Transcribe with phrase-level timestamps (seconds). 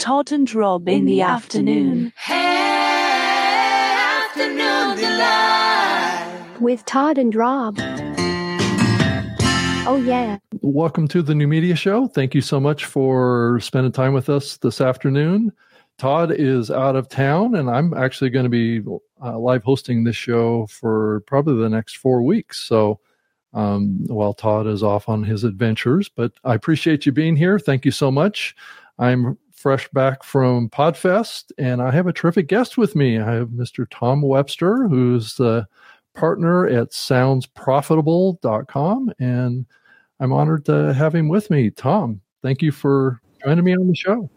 [0.00, 2.10] Todd and Rob in the afternoon.
[2.16, 2.56] Hey
[4.24, 6.56] Afternoon delight.
[6.58, 7.76] with Todd and Rob.
[9.86, 10.38] Oh, yeah.
[10.62, 12.06] Welcome to the New Media Show.
[12.06, 15.52] Thank you so much for spending time with us this afternoon.
[15.98, 18.80] Todd is out of town, and I'm actually going to be
[19.22, 22.58] uh, live hosting this show for probably the next four weeks.
[22.66, 23.00] So,
[23.52, 27.58] um, while Todd is off on his adventures, but I appreciate you being here.
[27.58, 28.56] Thank you so much.
[28.98, 33.18] I'm fresh back from Podfest, and I have a terrific guest with me.
[33.18, 33.86] I have Mr.
[33.90, 35.66] Tom Webster, who's the
[36.14, 39.66] partner at soundsprofitable.com, and
[40.18, 41.68] I'm honored to have him with me.
[41.70, 44.30] Tom, thank you for joining me on the show.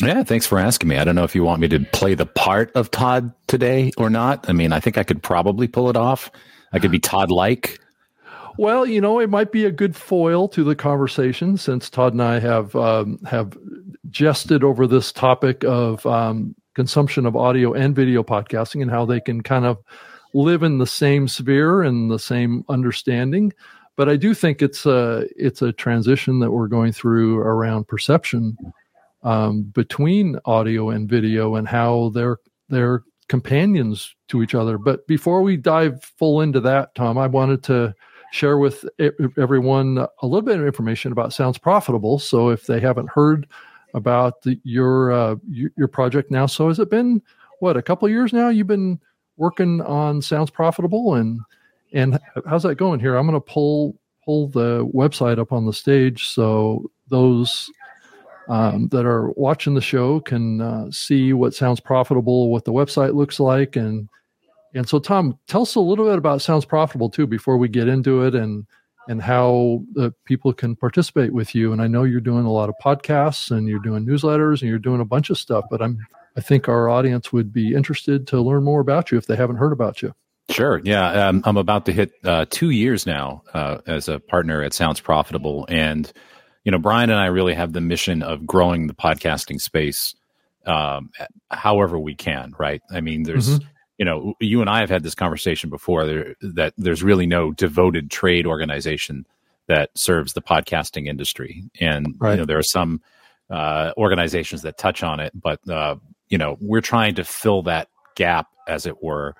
[0.00, 0.96] Yeah, thanks for asking me.
[0.96, 4.08] I don't know if you want me to play the part of Todd today or
[4.08, 4.48] not.
[4.48, 6.30] I mean, I think I could probably pull it off.
[6.72, 7.78] I could be Todd like.
[8.58, 12.22] Well, you know, it might be a good foil to the conversation since Todd and
[12.22, 13.56] I have um, have
[14.10, 19.20] jested over this topic of um, consumption of audio and video podcasting and how they
[19.20, 19.78] can kind of
[20.34, 23.52] live in the same sphere and the same understanding.
[23.96, 28.56] But I do think it's a it's a transition that we're going through around perception
[29.22, 32.38] um, between audio and video and how they're
[32.68, 34.78] they're companions to each other.
[34.78, 37.94] But before we dive full into that, Tom, I wanted to
[38.32, 38.84] share with
[39.36, 42.18] everyone a little bit of information about Sounds Profitable.
[42.18, 43.46] So if they haven't heard
[43.94, 47.22] about the, your uh, your project now, so has it been
[47.60, 48.48] what a couple years now?
[48.48, 49.00] You've been
[49.36, 51.40] working on Sounds Profitable, and
[51.92, 53.16] and how's that going here?
[53.16, 57.70] I'm going to pull pull the website up on the stage so those
[58.48, 63.14] um, that are watching the show can uh, see what sounds profitable, what the website
[63.14, 64.08] looks like, and
[64.74, 67.88] and so Tom, tell us a little bit about sounds profitable too before we get
[67.88, 68.66] into it, and
[69.08, 71.72] and how the people can participate with you.
[71.72, 74.78] And I know you're doing a lot of podcasts and you're doing newsletters and you're
[74.78, 75.98] doing a bunch of stuff, but I'm
[76.36, 79.56] I think our audience would be interested to learn more about you if they haven't
[79.56, 80.14] heard about you.
[80.48, 80.80] Sure.
[80.82, 81.28] Yeah.
[81.28, 85.00] Um, I'm about to hit uh, two years now uh, as a partner at Sounds
[85.00, 85.66] Profitable.
[85.68, 86.10] And,
[86.64, 90.14] you know, Brian and I really have the mission of growing the podcasting space
[90.64, 91.10] um,
[91.50, 92.80] however we can, right?
[92.90, 93.66] I mean, there's, Mhm.
[93.98, 97.52] You know, you and I have had this conversation before there, that there's really no
[97.52, 99.26] devoted trade organization
[99.68, 101.62] that serves the podcasting industry.
[101.80, 102.32] And, Right.
[102.32, 103.00] you know, there are some
[103.50, 105.96] uh, organizations that touch on it, but, uh,
[106.28, 109.34] you know, we're trying to fill that gap, as it were,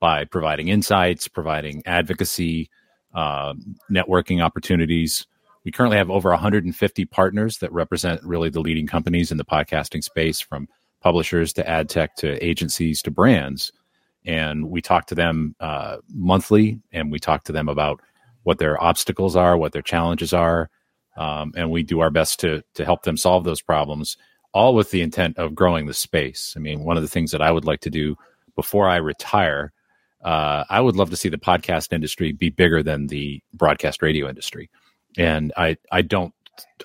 [0.00, 2.70] by providing insights, providing advocacy,
[3.14, 3.54] uh,
[3.90, 5.26] networking opportunities.
[5.64, 10.04] We currently have over 150 partners that represent really the leading companies in the podcasting
[10.04, 10.68] space, from
[11.00, 13.72] publishers to ad tech to agencies to brands.
[14.24, 18.00] And we talk to them uh, monthly, and we talk to them about
[18.42, 20.70] what their obstacles are, what their challenges are,
[21.16, 24.16] um, and we do our best to to help them solve those problems.
[24.52, 26.54] All with the intent of growing the space.
[26.56, 28.16] I mean, one of the things that I would like to do
[28.54, 29.72] before I retire
[30.24, 34.28] uh, I would love to see the podcast industry be bigger than the broadcast radio
[34.28, 34.70] industry,
[35.18, 36.32] and I I don't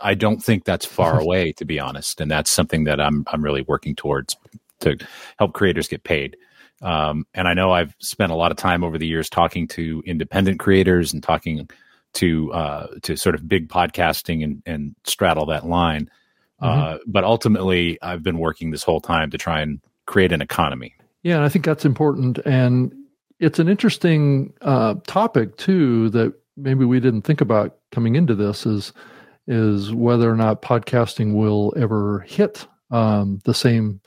[0.03, 3.41] I don't think that's far away to be honest, and that's something that I'm I'm
[3.41, 4.35] really working towards
[4.81, 4.97] to
[5.37, 6.35] help creators get paid.
[6.81, 10.01] Um, and I know I've spent a lot of time over the years talking to
[10.05, 11.69] independent creators and talking
[12.13, 16.09] to uh, to sort of big podcasting and, and straddle that line.
[16.61, 20.93] Uh, but ultimately, I've been working this whole time to try and create an economy.
[21.23, 22.93] Yeah, and I think that's important, and
[23.39, 28.65] it's an interesting uh, topic too that maybe we didn't think about coming into this
[28.65, 28.93] is
[29.47, 33.99] is whether or not podcasting will ever hit um, the same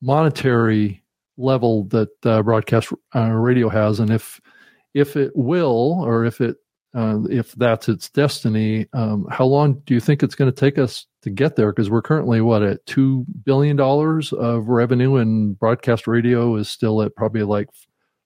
[0.00, 1.02] monetary
[1.38, 4.40] level that uh, broadcast uh, radio has, and if
[4.94, 6.56] if it will, or if it
[6.94, 10.78] uh, if that's its destiny, um, how long do you think it's going to take
[10.78, 11.70] us to get there?
[11.70, 17.02] Because we're currently what at two billion dollars of revenue, and broadcast radio is still
[17.02, 17.68] at probably like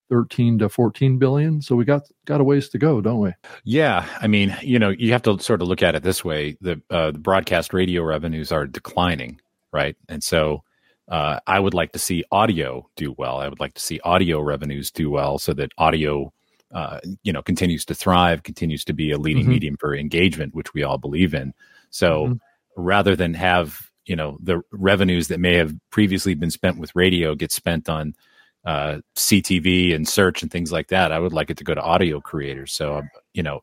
[0.08, 1.60] thirteen to fourteen billion.
[1.60, 3.32] So we got got a ways to go, don't we?
[3.64, 6.56] Yeah, I mean, you know, you have to sort of look at it this way:
[6.60, 9.40] the, uh, the broadcast radio revenues are declining,
[9.72, 9.96] right?
[10.08, 10.62] And so,
[11.08, 13.38] uh, I would like to see audio do well.
[13.38, 16.32] I would like to see audio revenues do well, so that audio,
[16.72, 19.48] uh, you know, continues to thrive, continues to be a leading Mhm.
[19.48, 21.52] medium for engagement, which we all believe in.
[21.90, 22.40] So, Mhm.
[22.76, 27.36] rather than have you know the revenues that may have previously been spent with radio
[27.36, 28.14] get spent on
[28.64, 31.10] uh, CTV and search and things like that.
[31.12, 32.72] I would like it to go to audio creators.
[32.72, 33.62] So, um, you know,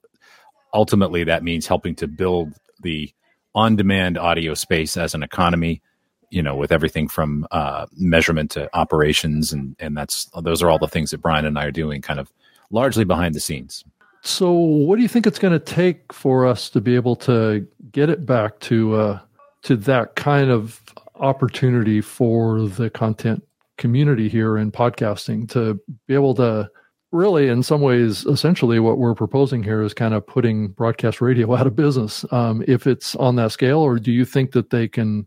[0.73, 2.53] ultimately that means helping to build
[2.83, 3.11] the
[3.55, 5.81] on demand audio space as an economy,
[6.29, 9.51] you know, with everything from uh, measurement to operations.
[9.51, 12.19] And, and that's, those are all the things that Brian and I are doing kind
[12.19, 12.31] of
[12.71, 13.83] largely behind the scenes.
[14.21, 17.65] So, what do you think it's going to take for us to be able to
[17.91, 19.19] get it back to uh,
[19.63, 20.83] to that kind of
[21.15, 23.43] opportunity for the content
[23.77, 26.69] community here in podcasting to be able to
[27.11, 31.55] really in some ways essentially what we're proposing here is kind of putting broadcast radio
[31.57, 34.87] out of business um, if it's on that scale or do you think that they
[34.87, 35.25] can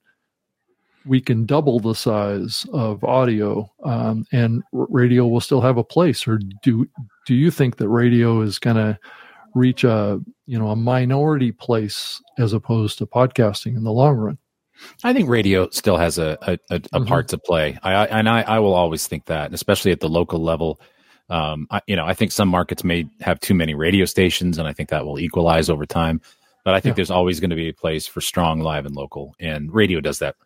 [1.05, 6.27] we can double the size of audio um, and radio will still have a place
[6.27, 6.89] or do
[7.27, 8.99] do you think that radio is going to
[9.55, 14.39] reach a you know a minority place as opposed to podcasting in the long run
[15.05, 17.05] I think radio still has a a, a, mm-hmm.
[17.05, 17.79] part to play.
[17.83, 20.81] I, I, and I, I will always think that, especially at the local level.
[21.31, 24.67] Um, I, you know, I think some markets may have too many radio stations, and
[24.67, 26.21] I think that will equalize over time.
[26.65, 26.97] But I think yeah.
[26.97, 30.19] there's always going to be a place for strong live and local, and radio does
[30.19, 30.37] that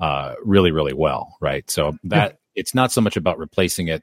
[0.00, 1.68] uh, really, really well, right?
[1.70, 2.36] So that yeah.
[2.54, 4.02] it's not so much about replacing it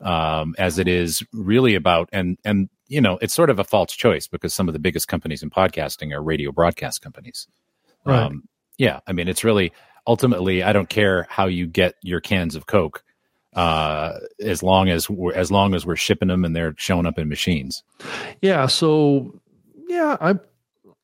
[0.00, 3.92] um, as it is really about and and you know it's sort of a false
[3.92, 7.46] choice because some of the biggest companies in podcasting are radio broadcast companies.
[8.04, 8.22] Right.
[8.22, 8.48] Um,
[8.78, 9.72] yeah, I mean it's really
[10.06, 13.02] ultimately I don't care how you get your cans of Coke
[13.54, 17.18] uh, as long as we're, as long as we're shipping them and they're showing up
[17.18, 17.82] in machines.
[18.40, 18.66] Yeah.
[18.66, 19.40] So
[19.88, 20.34] yeah, I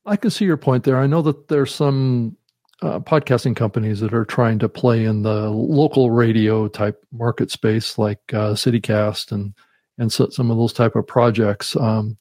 [0.05, 0.97] I can see your point there.
[0.97, 2.37] I know that there's some
[2.81, 7.97] uh, podcasting companies that are trying to play in the local radio type market space,
[7.97, 9.53] like uh, CityCast and
[9.97, 11.75] and so, some of those type of projects.
[11.75, 12.17] Um,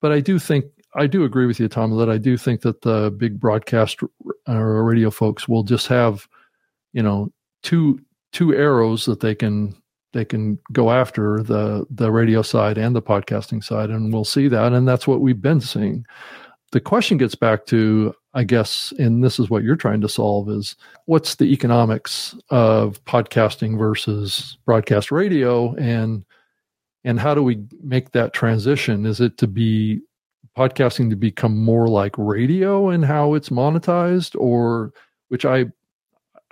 [0.00, 0.64] but I do think
[0.94, 4.00] I do agree with you, Tom, that I do think that the big broadcast
[4.48, 6.28] uh, radio folks will just have,
[6.92, 7.32] you know,
[7.62, 8.00] two
[8.32, 9.74] two arrows that they can
[10.12, 14.48] they can go after the the radio side and the podcasting side, and we'll see
[14.48, 16.04] that, and that's what we've been seeing.
[16.72, 20.48] The question gets back to I guess, and this is what you're trying to solve
[20.48, 20.74] is
[21.04, 26.24] what's the economics of podcasting versus broadcast radio and
[27.04, 29.06] and how do we make that transition?
[29.06, 30.00] Is it to be
[30.56, 34.92] podcasting to become more like radio and how it's monetized or
[35.28, 35.66] which I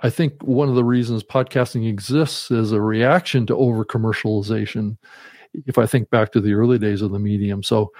[0.01, 4.97] I think one of the reasons podcasting exists is a reaction to over commercialization
[5.65, 7.61] if I think back to the early days of the medium.
[7.61, 7.91] So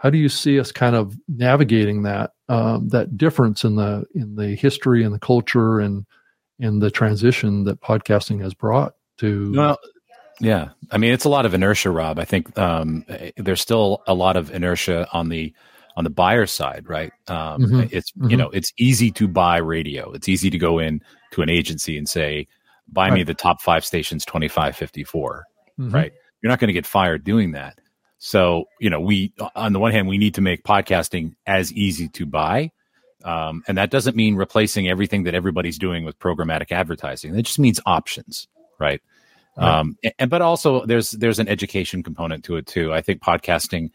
[0.00, 4.34] how do you see us kind of navigating that um, that difference in the in
[4.34, 6.06] the history and the culture and
[6.58, 9.52] and the transition that podcasting has brought to?
[9.54, 9.78] Well,
[10.40, 12.18] yeah, I mean it's a lot of inertia, Rob.
[12.18, 13.04] I think um,
[13.36, 15.52] there's still a lot of inertia on the
[15.96, 17.12] on the buyer side, right?
[17.28, 17.82] Um, mm-hmm.
[17.90, 18.30] It's mm-hmm.
[18.30, 20.12] you know it's easy to buy radio.
[20.12, 21.02] It's easy to go in
[21.32, 22.48] to an agency and say,
[22.88, 23.16] "Buy right.
[23.16, 25.44] me the top five stations, twenty five fifty four,
[25.78, 25.94] mm-hmm.
[25.94, 26.12] right?
[26.40, 27.79] You're not going to get fired doing that.
[28.22, 32.06] So, you know, we, on the one hand, we need to make podcasting as easy
[32.10, 32.70] to buy.
[33.24, 37.34] Um, and that doesn't mean replacing everything that everybody's doing with programmatic advertising.
[37.34, 38.46] It just means options,
[38.78, 39.00] right?
[39.56, 39.78] right.
[39.78, 42.92] Um, and, but also there's, there's an education component to it too.
[42.92, 43.90] I think podcasting,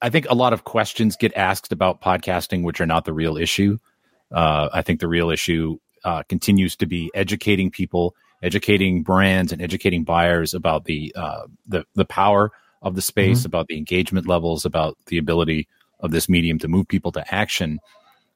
[0.00, 3.36] I think a lot of questions get asked about podcasting, which are not the real
[3.36, 3.78] issue.
[4.32, 9.60] Uh, I think the real issue uh, continues to be educating people, educating brands, and
[9.60, 13.46] educating buyers about the uh, the the power of the space, mm-hmm.
[13.46, 15.68] about the engagement levels, about the ability
[16.00, 17.80] of this medium to move people to action,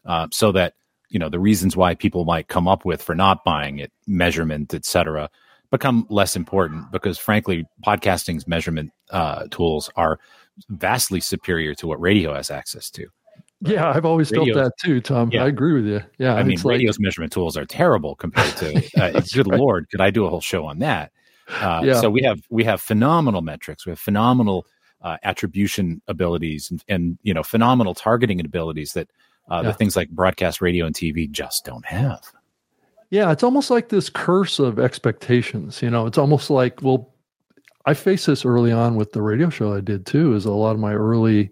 [0.06, 0.74] uh, so that
[1.08, 4.74] you know the reasons why people might come up with for not buying it, measurement,
[4.74, 5.30] etc.,
[5.70, 6.90] become less important.
[6.90, 10.18] Because frankly, podcasting's measurement uh, tools are
[10.68, 13.06] vastly superior to what radio has access to.
[13.64, 15.30] Yeah, I've always felt that too, Tom.
[15.32, 15.44] Yeah.
[15.44, 16.00] I agree with you.
[16.18, 18.76] Yeah, I mean, radio's like, measurement tools are terrible compared to.
[19.00, 19.60] Uh, good right.
[19.60, 21.12] lord, could I do a whole show on that?
[21.60, 22.00] Uh, yeah.
[22.00, 23.86] So we have we have phenomenal metrics.
[23.86, 24.66] We have phenomenal
[25.02, 29.10] uh, attribution abilities and, and, you know phenomenal targeting abilities that
[29.50, 29.70] uh, yeah.
[29.70, 32.20] the things like broadcast radio and TV just don't have.
[33.10, 35.82] Yeah, it's almost like this curse of expectations.
[35.82, 37.12] You know, it's almost like well,
[37.84, 40.34] I faced this early on with the radio show I did too.
[40.34, 41.50] Is a lot of my early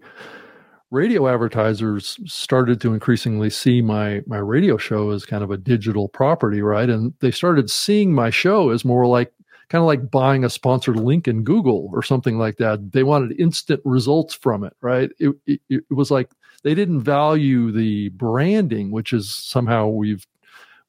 [0.89, 6.07] radio advertisers started to increasingly see my my radio show as kind of a digital
[6.09, 6.89] property, right?
[6.89, 9.33] And they started seeing my show as more like
[9.71, 12.91] kind of like buying a sponsored link in Google or something like that.
[12.91, 15.09] They wanted instant results from it, right?
[15.17, 16.29] It, it, it was like
[16.63, 20.27] they didn't value the branding, which is somehow we've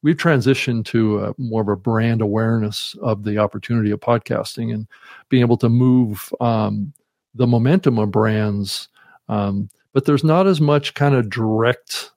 [0.03, 4.89] we've transitioned to a, more of a brand awareness of the opportunity of podcasting and
[5.29, 6.93] being able to move um,
[7.37, 8.89] the momentum of brands.
[9.29, 12.11] Um, but there's not as much kind of direct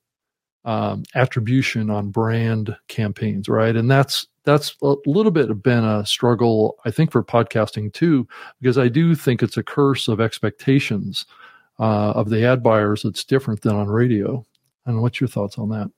[0.63, 3.75] um, attribution on brand campaigns, right?
[3.75, 8.27] And that's that's a little bit of been a struggle, I think, for podcasting too,
[8.61, 11.25] because I do think it's a curse of expectations
[11.79, 14.45] uh, of the ad buyers that's different than on radio.
[14.85, 15.89] And what's your thoughts on that?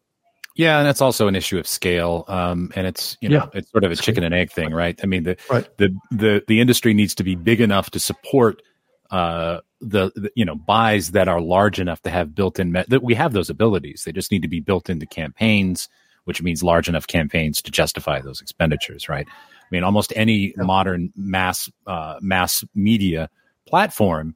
[0.56, 3.60] Yeah, and that's also an issue of scale, um, and it's you know yeah.
[3.60, 5.00] it's sort of a chicken and egg thing, right?
[5.04, 5.70] I mean, the right.
[5.78, 8.64] the the the industry needs to be big enough to support
[9.12, 13.04] uh, the, the, you know buys that are large enough to have built-in me- that
[13.04, 14.04] we have those abilities.
[14.04, 15.90] They just need to be built into campaigns
[16.28, 19.26] which means large enough campaigns to justify those expenditures, right?
[19.30, 20.64] I mean, almost any yeah.
[20.64, 23.30] modern mass uh, mass media
[23.66, 24.36] platform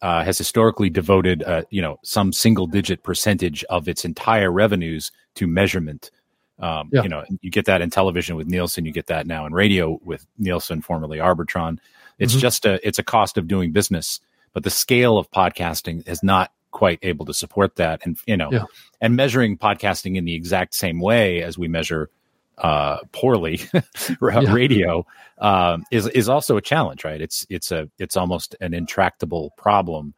[0.00, 5.12] uh, has historically devoted, uh, you know, some single digit percentage of its entire revenues
[5.34, 6.10] to measurement.
[6.58, 7.02] Um, yeah.
[7.02, 10.00] You know, you get that in television with Nielsen, you get that now in radio
[10.02, 11.78] with Nielsen, formerly Arbitron.
[12.18, 12.40] It's mm-hmm.
[12.40, 14.20] just a it's a cost of doing business,
[14.54, 18.52] but the scale of podcasting is not quite able to support that, and you know,
[18.52, 18.64] yeah.
[19.00, 22.10] and measuring podcasting in the exact same way as we measure
[22.58, 23.60] uh, poorly
[24.20, 25.06] radio
[25.38, 27.22] um, is is also a challenge, right?
[27.22, 30.12] It's it's a it's almost an intractable problem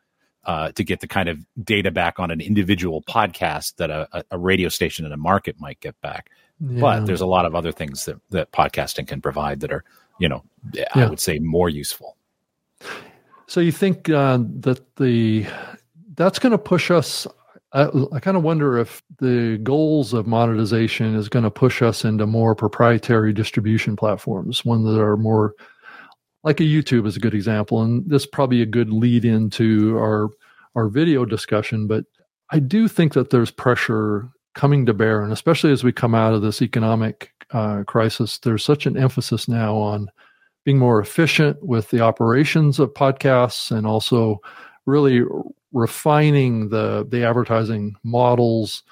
[0.47, 4.37] uh, to get the kind of data back on an individual podcast that a, a
[4.37, 6.29] radio station in a market might get back.
[6.59, 6.81] Yeah.
[6.81, 9.85] But there's a lot of other things that that podcasting can provide that are,
[10.19, 10.43] you know,
[10.93, 12.17] I would say more useful.
[13.47, 15.47] So you think uh, that the
[16.19, 17.27] that's going to push us
[17.73, 22.05] I, I kind of wonder if the goals of monetization is going to push us
[22.05, 25.55] into more proprietary distribution platforms, one that are more
[26.45, 29.97] like a YouTube is a good example, and this is probably a good lead into
[29.99, 30.29] our
[30.75, 31.87] our video discussion.
[31.87, 32.05] But
[32.51, 36.33] I do think that there's pressure coming to bear, and especially as we come out
[36.33, 40.09] of this economic uh, crisis, there's such an emphasis now on
[40.65, 44.41] being more efficient with the operations of podcasts and also
[44.87, 45.23] really
[45.73, 48.83] refining the the advertising models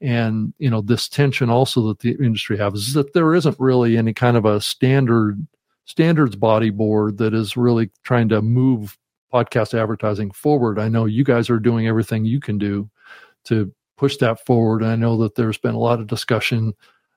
[0.00, 3.96] and you know this tension also that the industry has is that there isn't really
[3.96, 5.46] any kind of a standard
[5.84, 8.98] standards body board that is really trying to move
[9.32, 10.78] podcast advertising forward.
[10.78, 12.88] I know you guys are doing everything you can do
[13.44, 16.72] to push that forward and i know that there's been a lot of discussion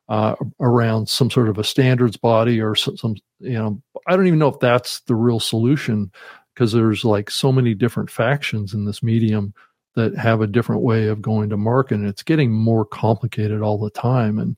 [0.10, 4.28] uh, around some sort of a standards body or some, some you know i don't
[4.28, 6.12] even know if that's the real solution
[6.58, 9.54] because there's like so many different factions in this medium
[9.94, 13.78] that have a different way of going to market and it's getting more complicated all
[13.78, 14.40] the time.
[14.40, 14.56] And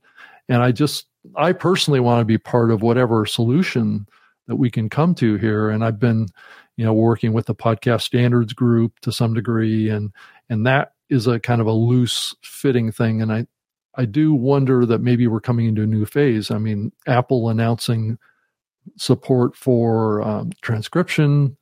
[0.48, 4.08] and i just i personally want to be part of whatever solution
[4.48, 5.70] that we can come to here.
[5.70, 6.29] And i've been
[6.77, 10.13] you know working with the podcast standards group to some degree and
[10.50, 13.22] and that is a kind of a loose fitting thing.
[13.22, 13.46] And i
[13.96, 16.50] i do wonder that maybe we're coming into a new phase.
[16.50, 18.18] I mean apple announcing
[18.96, 21.58] support for um, transcription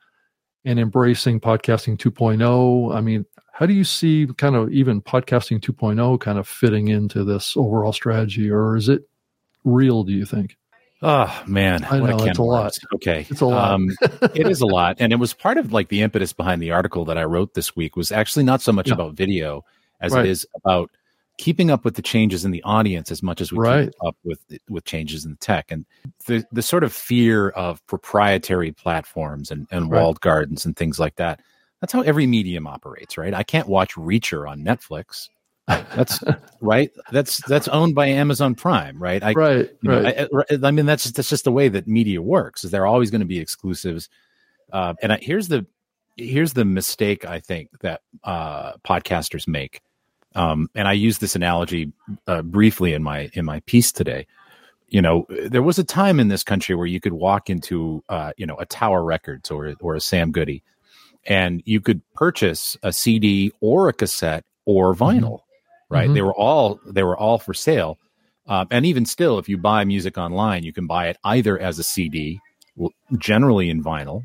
[0.67, 6.19] and embracing podcasting 2.0 i mean how do you see kind of even podcasting 2.0
[6.19, 9.09] kind of fitting into this overall strategy or is it
[9.63, 10.55] real do you think?
[11.01, 12.77] Oh man i know it's a lot.
[12.95, 13.71] okay it's a lot.
[13.71, 13.89] um,
[14.35, 17.05] it is a lot and it was part of like the impetus behind the article
[17.05, 18.95] that i wrote this week was actually not so much yeah.
[18.95, 19.63] about video
[20.01, 20.25] as right.
[20.25, 20.91] it is about
[21.37, 23.85] keeping up with the changes in the audience as much as we right.
[23.85, 24.39] keep up with
[24.69, 25.85] with changes in the tech and
[26.25, 30.01] the the sort of fear of proprietary platforms and, and right.
[30.01, 31.39] walled gardens and things like that.
[31.81, 33.33] That's how every medium operates, right?
[33.33, 35.29] I can't watch Reacher on Netflix.
[35.67, 36.23] That's
[36.61, 36.91] right.
[37.11, 39.21] That's that's owned by Amazon Prime, right?
[39.21, 39.69] I, right.
[39.83, 40.27] Know, right.
[40.51, 42.63] I, I, mean, that's that's just the way that media works.
[42.63, 44.09] Is there always going to be exclusives?
[44.73, 45.67] Uh, and I, here's the
[46.15, 49.81] here's the mistake I think that uh, podcasters make
[50.37, 51.91] um, and I use this analogy
[52.27, 54.27] uh, briefly in my in my piece today.
[54.87, 58.31] You know, there was a time in this country where you could walk into uh,
[58.37, 60.63] you know a Tower Records or or a Sam Goody,
[61.25, 65.03] and you could purchase a CD or a cassette or mm-hmm.
[65.03, 65.31] vinyl.
[65.33, 65.43] Mm-hmm.
[65.89, 66.05] Right?
[66.05, 66.13] Mm-hmm.
[66.13, 67.97] They were all they were all for sale.
[68.47, 71.79] Uh, and even still, if you buy music online, you can buy it either as
[71.79, 72.39] a CD,
[73.17, 74.21] generally in vinyl,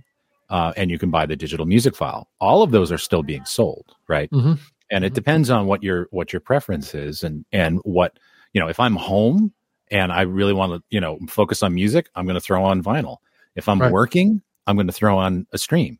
[0.48, 2.28] uh, and you can buy the digital music file.
[2.40, 4.30] All of those are still being sold, right?
[4.30, 4.54] Mm-hmm
[4.92, 5.14] and it mm-hmm.
[5.14, 8.18] depends on what your what your preference is and and what
[8.52, 9.52] you know if i'm home
[9.90, 12.82] and i really want to you know focus on music i'm going to throw on
[12.82, 13.16] vinyl
[13.56, 13.90] if i'm right.
[13.90, 15.98] working i'm going to throw on a stream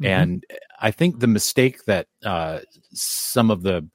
[0.00, 0.06] mm-hmm.
[0.06, 0.44] and
[0.80, 2.60] i think the mistake that uh,
[2.92, 3.90] some of the i'm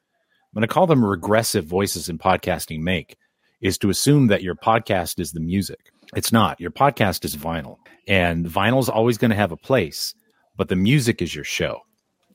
[0.54, 3.16] going to call them regressive voices in podcasting make
[3.62, 7.78] is to assume that your podcast is the music it's not your podcast is vinyl
[8.08, 10.16] and vinyl is always going to have a place
[10.58, 11.80] but the music is your show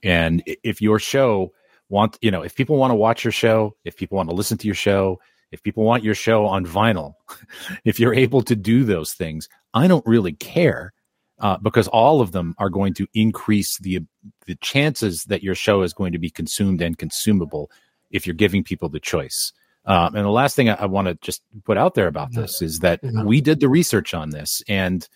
[0.05, 1.51] and if your show
[1.95, 4.59] want you know if people want to watch your show if people want to listen
[4.59, 5.21] to your show
[5.53, 7.15] if people want your show on vinyl
[7.85, 10.93] if you're able to do those things i don't really care
[11.41, 14.01] uh, because all of them are going to increase the
[14.47, 17.71] the chances that your show is going to be consumed and consumable
[18.11, 19.53] if you're giving people the choice.
[19.87, 22.63] Um, and the last thing i, I want to just put out there about this
[22.63, 25.07] is that we did the research on this and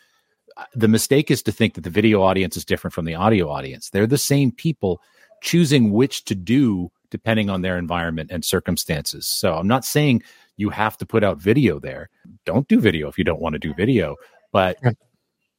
[0.59, 3.49] uh, the mistake is to think that the video audience is different from the audio
[3.49, 3.89] audience.
[3.91, 5.01] They're the same people
[5.43, 9.27] choosing which to do depending on their environment and circumstances.
[9.27, 10.23] So I'm not saying
[10.57, 12.11] you have to put out video there.
[12.45, 14.17] Don't do video if you don't want to do video,
[14.53, 14.79] but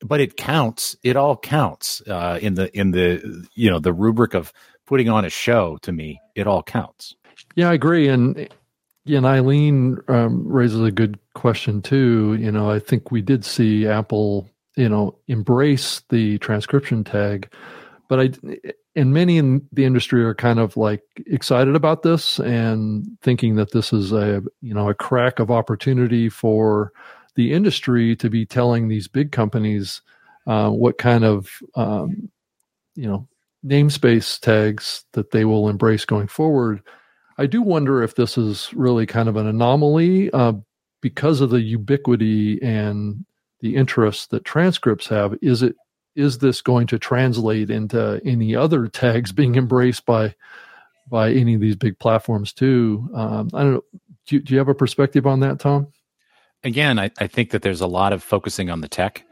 [0.01, 0.95] but it counts.
[1.03, 4.53] It all counts uh, in the in the you know the rubric of
[4.85, 5.77] putting on a show.
[5.83, 7.15] To me, it all counts.
[7.55, 8.07] Yeah, I agree.
[8.07, 8.49] And
[9.05, 12.37] and Eileen um, raises a good question too.
[12.39, 17.51] You know, I think we did see Apple, you know, embrace the transcription tag,
[18.07, 18.31] but I
[18.95, 23.71] and many in the industry are kind of like excited about this and thinking that
[23.71, 26.91] this is a you know a crack of opportunity for
[27.35, 30.01] the industry to be telling these big companies
[30.47, 32.29] uh, what kind of um,
[32.95, 33.27] you know
[33.65, 36.81] namespace tags that they will embrace going forward.
[37.37, 40.53] I do wonder if this is really kind of an anomaly uh,
[41.01, 43.25] because of the ubiquity and
[43.61, 45.35] the interest that transcripts have.
[45.41, 45.75] Is it
[46.15, 50.35] is this going to translate into any other tags being embraced by
[51.07, 53.09] by any of these big platforms too?
[53.13, 53.83] Um, I don't know.
[54.27, 55.87] Do, do, you have a perspective on that, Tom?
[56.63, 59.23] Again, I, I, think that there's a lot of focusing on the tech,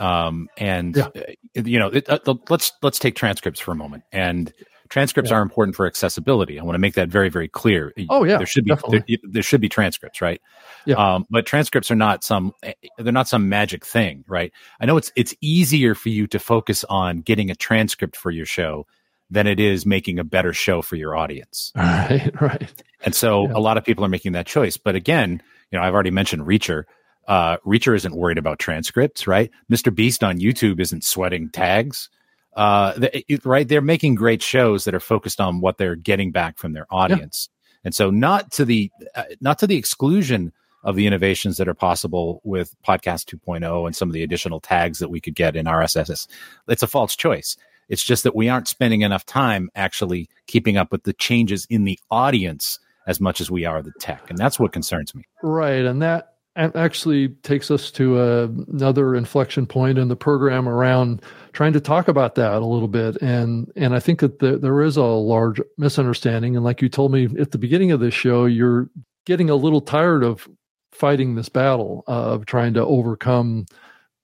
[0.00, 1.08] um, and yeah.
[1.14, 4.04] uh, you know, it, uh, let's let's take transcripts for a moment.
[4.10, 4.52] And
[4.92, 5.38] transcripts yeah.
[5.38, 6.60] are important for accessibility.
[6.60, 7.94] I want to make that very, very clear.
[8.10, 10.40] Oh yeah, there should be there, there, should be transcripts, right?
[10.84, 10.96] Yeah.
[10.96, 12.52] Um, but transcripts are not some
[12.98, 14.52] they're not some magic thing, right?
[14.80, 18.44] I know it's it's easier for you to focus on getting a transcript for your
[18.44, 18.86] show
[19.30, 21.72] than it is making a better show for your audience.
[21.78, 22.84] Right, right.
[23.02, 23.54] And so yeah.
[23.54, 24.76] a lot of people are making that choice.
[24.76, 26.84] But again, you know, I've already mentioned Reacher.
[27.26, 29.50] Uh, Reacher isn't worried about transcripts, right?
[29.70, 29.94] Mr.
[29.94, 32.10] Beast on YouTube isn't sweating tags
[32.54, 33.08] uh,
[33.44, 33.66] right?
[33.66, 37.48] They're making great shows that are focused on what they're getting back from their audience,
[37.50, 37.78] yeah.
[37.84, 40.52] and so not to the uh, not to the exclusion
[40.84, 44.98] of the innovations that are possible with Podcast 2.0 and some of the additional tags
[44.98, 46.26] that we could get in RSS.
[46.68, 47.56] It's a false choice.
[47.88, 51.84] It's just that we aren't spending enough time actually keeping up with the changes in
[51.84, 55.24] the audience as much as we are the tech, and that's what concerns me.
[55.42, 61.22] Right, and that actually takes us to a, another inflection point in the program around
[61.52, 63.16] trying to talk about that a little bit.
[63.22, 66.56] And and I think that the, there is a large misunderstanding.
[66.56, 68.90] And like you told me at the beginning of this show you're
[69.24, 70.48] getting a little tired of
[70.90, 73.66] fighting this battle uh, of trying to overcome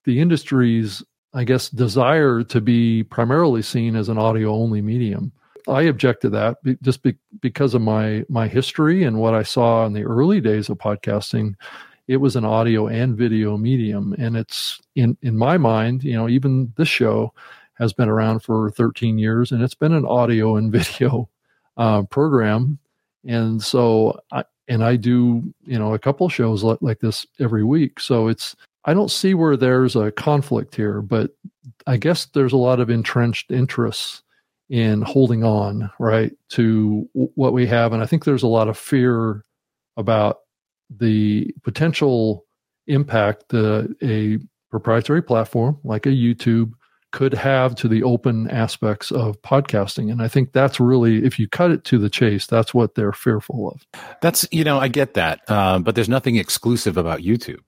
[0.04, 1.02] the industry's
[1.34, 5.32] I guess desire to be primarily seen as an audio only medium.
[5.66, 9.86] I object to that just be, because of my my history and what I saw
[9.86, 11.54] in the early days of podcasting
[12.08, 16.28] it was an audio and video medium and it's in in my mind you know
[16.28, 17.32] even this show
[17.78, 21.28] has been around for 13 years and it's been an audio and video
[21.76, 22.78] uh, program.
[23.26, 27.64] And so I, and I do you know a couple shows like, like this every
[27.64, 28.00] week.
[28.00, 31.30] So it's I don't see where there's a conflict here but
[31.86, 34.22] I guess there's a lot of entrenched interests
[34.68, 37.92] in holding on right to what we have.
[37.92, 39.44] And I think there's a lot of fear
[39.96, 40.40] about
[40.90, 42.44] the potential
[42.86, 44.38] impact that a
[44.70, 46.72] proprietary platform like a YouTube
[47.10, 50.12] could have to the open aspects of podcasting.
[50.12, 53.12] And I think that's really, if you cut it to the chase, that's what they're
[53.12, 53.86] fearful of.
[54.20, 55.40] That's, you know, I get that.
[55.48, 57.60] Uh, but there's nothing exclusive about YouTube.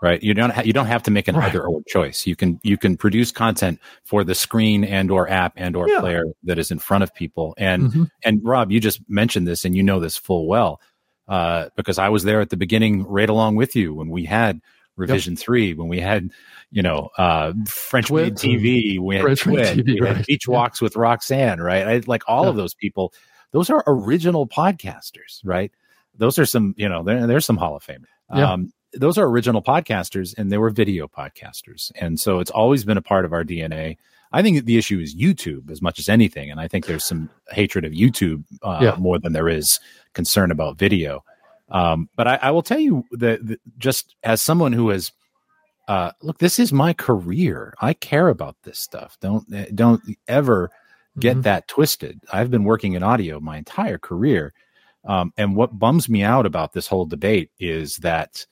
[0.00, 1.48] Right, you don't ha- you don't have to make an right.
[1.48, 2.24] either or choice.
[2.24, 5.98] You can you can produce content for the screen and or app and or yeah.
[5.98, 7.52] player that is in front of people.
[7.58, 8.04] And mm-hmm.
[8.24, 10.80] and Rob, you just mentioned this, and you know this full well
[11.28, 14.60] uh, because I was there at the beginning right along with you when we had
[14.96, 15.40] Revision yep.
[15.40, 16.30] 3, when we had,
[16.70, 20.54] you know, uh, French Maid TV, we had French Twit, TV, we had Beach yeah.
[20.54, 21.86] Walks with Roxanne, right?
[21.86, 22.50] I, like all yeah.
[22.50, 23.12] of those people,
[23.52, 25.70] those are original podcasters, right?
[26.16, 28.06] Those are some, you know, there's some Hall of Famers.
[28.34, 28.52] Yeah.
[28.52, 31.92] Um, those are original podcasters and they were video podcasters.
[31.94, 33.98] And so it's always been a part of our DNA.
[34.32, 37.30] I think the issue is YouTube as much as anything, and I think there's some
[37.50, 38.96] hatred of YouTube uh, yeah.
[38.98, 39.80] more than there is
[40.18, 41.22] concern about video.
[41.70, 45.12] Um, but I, I, will tell you that, that, just as someone who has,
[45.86, 47.72] uh, look, this is my career.
[47.80, 49.16] I care about this stuff.
[49.20, 49.44] Don't
[49.76, 50.70] don't ever
[51.20, 51.42] get mm-hmm.
[51.42, 52.20] that twisted.
[52.32, 54.52] I've been working in audio my entire career,
[55.04, 58.44] um, and what bums me out about this whole debate is that,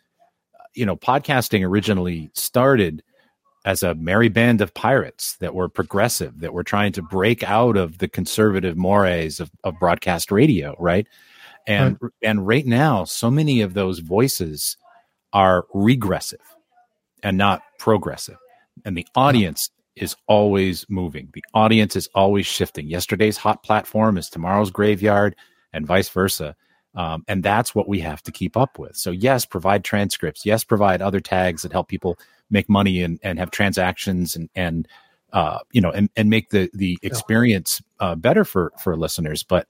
[0.74, 3.02] you know, podcasting originally started
[3.64, 7.76] as a merry band of pirates that were progressive, that were trying to break out
[7.76, 11.08] of the conservative mores of, of broadcast radio, right?
[11.66, 12.12] And right.
[12.22, 14.76] and right now, so many of those voices
[15.32, 16.40] are regressive
[17.22, 18.38] and not progressive.
[18.84, 21.30] And the audience is always moving.
[21.32, 22.86] The audience is always shifting.
[22.86, 25.34] Yesterday's hot platform is tomorrow's graveyard,
[25.72, 26.54] and vice versa.
[26.94, 28.96] Um, and that's what we have to keep up with.
[28.96, 30.46] So, yes, provide transcripts.
[30.46, 34.88] Yes, provide other tags that help people make money and, and have transactions and, and
[35.32, 39.42] uh, you know, and, and make the, the experience uh, better for, for listeners.
[39.42, 39.66] But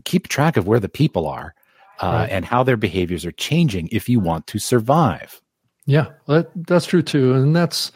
[0.00, 1.54] keep track of where the people are
[2.00, 2.30] uh, right.
[2.30, 5.40] and how their behaviors are changing if you want to survive.
[5.86, 7.34] Yeah, that, that's true too.
[7.34, 7.92] And that's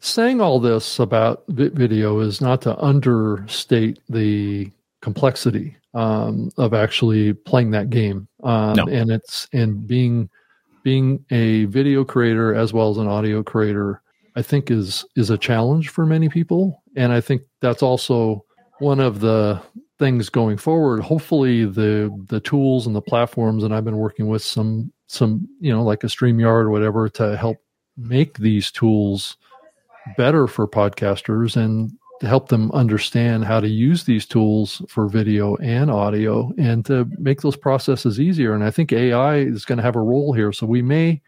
[0.00, 7.70] saying all this about video is not to understate the complexity um, of actually playing
[7.72, 8.28] that game.
[8.42, 8.86] Um, No.
[8.88, 10.28] And it's and being
[10.82, 14.02] being a video creator as well as an audio creator,
[14.36, 16.82] I think is is a challenge for many people.
[16.96, 18.44] And I think that's also
[18.78, 19.60] one of the
[20.02, 21.00] things going forward.
[21.00, 25.72] Hopefully, the the tools and the platforms, and I've been working with some some you
[25.72, 27.58] know like a StreamYard or whatever to help
[27.96, 29.36] make these tools
[30.16, 35.54] better for podcasters and to help them understand how to use these tools for video
[35.56, 38.54] and audio and to make those processes easier.
[38.54, 40.52] And I think AI is going to have a role here.
[40.52, 41.20] So we may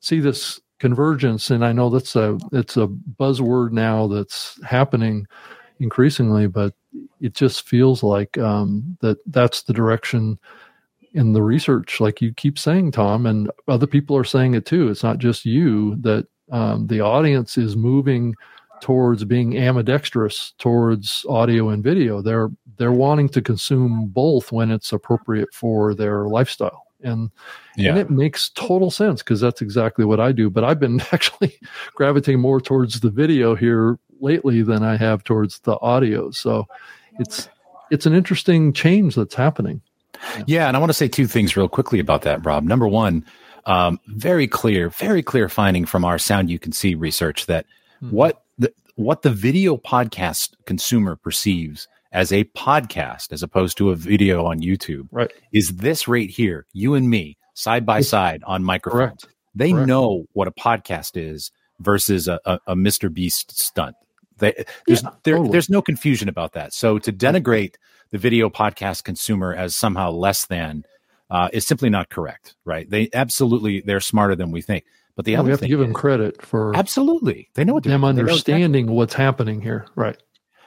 [0.00, 1.50] see this convergence.
[1.50, 5.26] And I know that's a it's a buzzword now that's happening
[5.78, 6.72] increasingly, but
[7.20, 10.38] it just feels like um, that that's the direction
[11.14, 14.88] in the research, like you keep saying, Tom, and other people are saying it too.
[14.88, 18.34] It's not just you that um, the audience is moving
[18.80, 22.20] towards being ambidextrous towards audio and video.
[22.20, 26.86] They're they're wanting to consume both when it's appropriate for their lifestyle.
[27.02, 27.30] And
[27.90, 30.50] and it makes total sense because that's exactly what I do.
[30.50, 31.58] But I've been actually
[31.94, 36.30] gravitating more towards the video here lately than I have towards the audio.
[36.30, 36.66] So
[37.18, 37.48] it's
[37.90, 39.80] it's an interesting change that's happening.
[40.46, 42.64] Yeah, and I want to say two things real quickly about that, Rob.
[42.64, 43.24] Number one,
[43.66, 47.66] um, very clear, very clear finding from our Sound You Can See research that
[48.00, 48.10] Hmm.
[48.10, 53.96] what the what the video podcast consumer perceives as a podcast, as opposed to a
[53.96, 55.32] video on YouTube, Right.
[55.52, 59.00] is this right here, you and me, side by side on microphones.
[59.22, 59.26] Correct.
[59.54, 59.88] They Correct.
[59.88, 61.50] know what a podcast is
[61.80, 63.12] versus a, a, a Mr.
[63.12, 63.96] Beast stunt.
[64.38, 65.52] They, there's Yeah, there, totally.
[65.52, 66.72] there's no confusion about that.
[66.72, 67.74] So to denigrate
[68.10, 70.84] the video podcast consumer as somehow less than
[71.30, 72.54] uh, is simply not correct.
[72.64, 72.88] Right?
[72.88, 74.84] They absolutely they're smarter than we think.
[75.16, 77.84] But the Yeah, other we have to give them credit for absolutely they know what
[77.84, 79.86] they're them understanding what's happening here.
[79.94, 80.20] Right.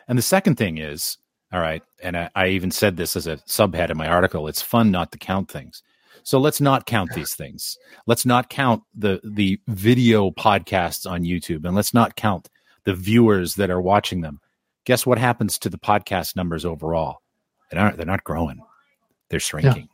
[0.07, 1.17] and the second thing is,
[1.51, 4.47] all right, and I, I even said this as a subhead in my article.
[4.47, 5.83] It's fun not to count things.
[6.23, 7.77] So let's not count these things.
[8.05, 12.49] Let's not count the the video podcasts on YouTube, and let's not count
[12.87, 14.39] the viewers that are watching them.
[14.85, 17.17] Guess what happens to the podcast numbers overall?
[17.69, 18.61] They're not, they're not growing.
[19.29, 19.89] They're shrinking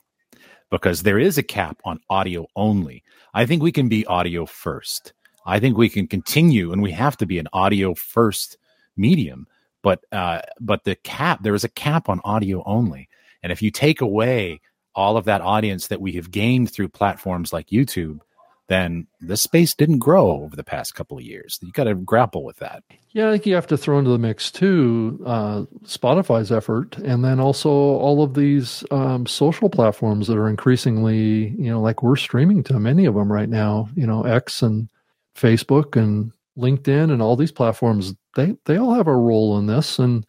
[0.69, 3.03] because there is a cap on audio only.
[3.33, 5.13] I think we can be audio first.
[5.43, 8.59] I think we can continue, and we have to be an audio first
[8.95, 9.47] medium.
[9.81, 13.09] But uh, but the cap there is a cap on audio only,
[13.41, 14.61] and if you take away
[14.93, 18.19] all of that audience that we have gained through platforms like YouTube,
[18.67, 21.59] then the space didn't grow over the past couple of years.
[21.61, 22.83] You got to grapple with that.
[23.09, 27.23] Yeah, I think you have to throw into the mix too uh, Spotify's effort, and
[27.23, 32.15] then also all of these um, social platforms that are increasingly, you know, like we're
[32.15, 33.89] streaming to many of them right now.
[33.95, 34.89] You know, X and
[35.35, 38.13] Facebook and LinkedIn and all these platforms.
[38.35, 40.25] They they all have a role in this, and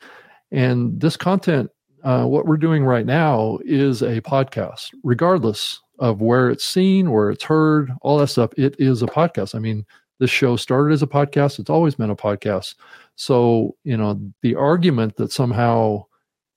[0.51, 1.71] and this content,
[2.03, 7.31] uh, what we're doing right now, is a podcast, regardless of where it's seen, where
[7.31, 8.51] it's heard, all that stuff.
[8.57, 9.55] It is a podcast.
[9.55, 9.85] I mean,
[10.19, 11.59] this show started as a podcast.
[11.59, 12.75] It's always been a podcast.
[13.17, 16.07] So, you know, the argument that somehow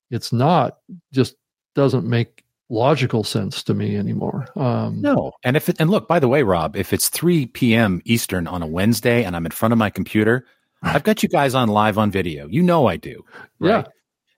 [0.09, 0.77] it's not
[1.11, 1.35] just
[1.75, 4.47] doesn't make logical sense to me anymore.
[4.55, 8.01] Um, No, and if it, and look, by the way, Rob, if it's three p.m.
[8.05, 10.45] Eastern on a Wednesday and I'm in front of my computer,
[10.81, 12.47] I've got you guys on live on video.
[12.47, 13.23] You know I do.
[13.59, 13.85] Yeah.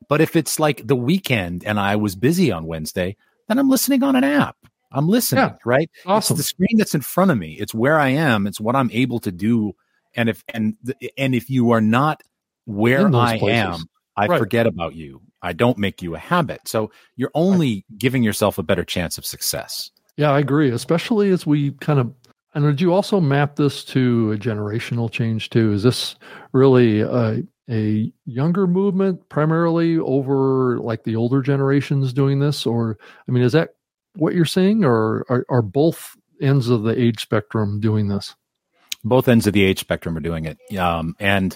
[0.07, 3.15] But if it's like the weekend and I was busy on Wednesday,
[3.47, 4.55] then I'm listening on an app.
[4.91, 5.55] I'm listening, Yeah.
[5.65, 5.89] right?
[6.05, 6.35] Awesome.
[6.35, 7.53] It's the screen that's in front of me.
[7.59, 8.47] It's where I am.
[8.47, 9.73] It's what I'm able to do.
[10.15, 10.75] And if and
[11.17, 12.23] and if you are not
[12.65, 13.49] where I places.
[13.81, 13.85] am,
[14.17, 14.39] I Right.
[14.39, 15.21] forget about you.
[15.41, 16.61] I don't make you a habit.
[16.67, 19.91] So you're only giving yourself a better chance of success.
[20.17, 20.69] Yeah, I agree.
[20.71, 22.13] Especially as we kind of,
[22.53, 25.71] and did you also map this to a generational change too?
[25.71, 26.15] Is this
[26.51, 32.65] really a, a younger movement primarily over like the older generations doing this?
[32.65, 32.97] Or,
[33.27, 33.75] I mean, is that
[34.19, 38.35] what you're seeing or are, are both ends of the age spectrum doing this?
[39.05, 41.55] both ends of the age spectrum are doing it um, and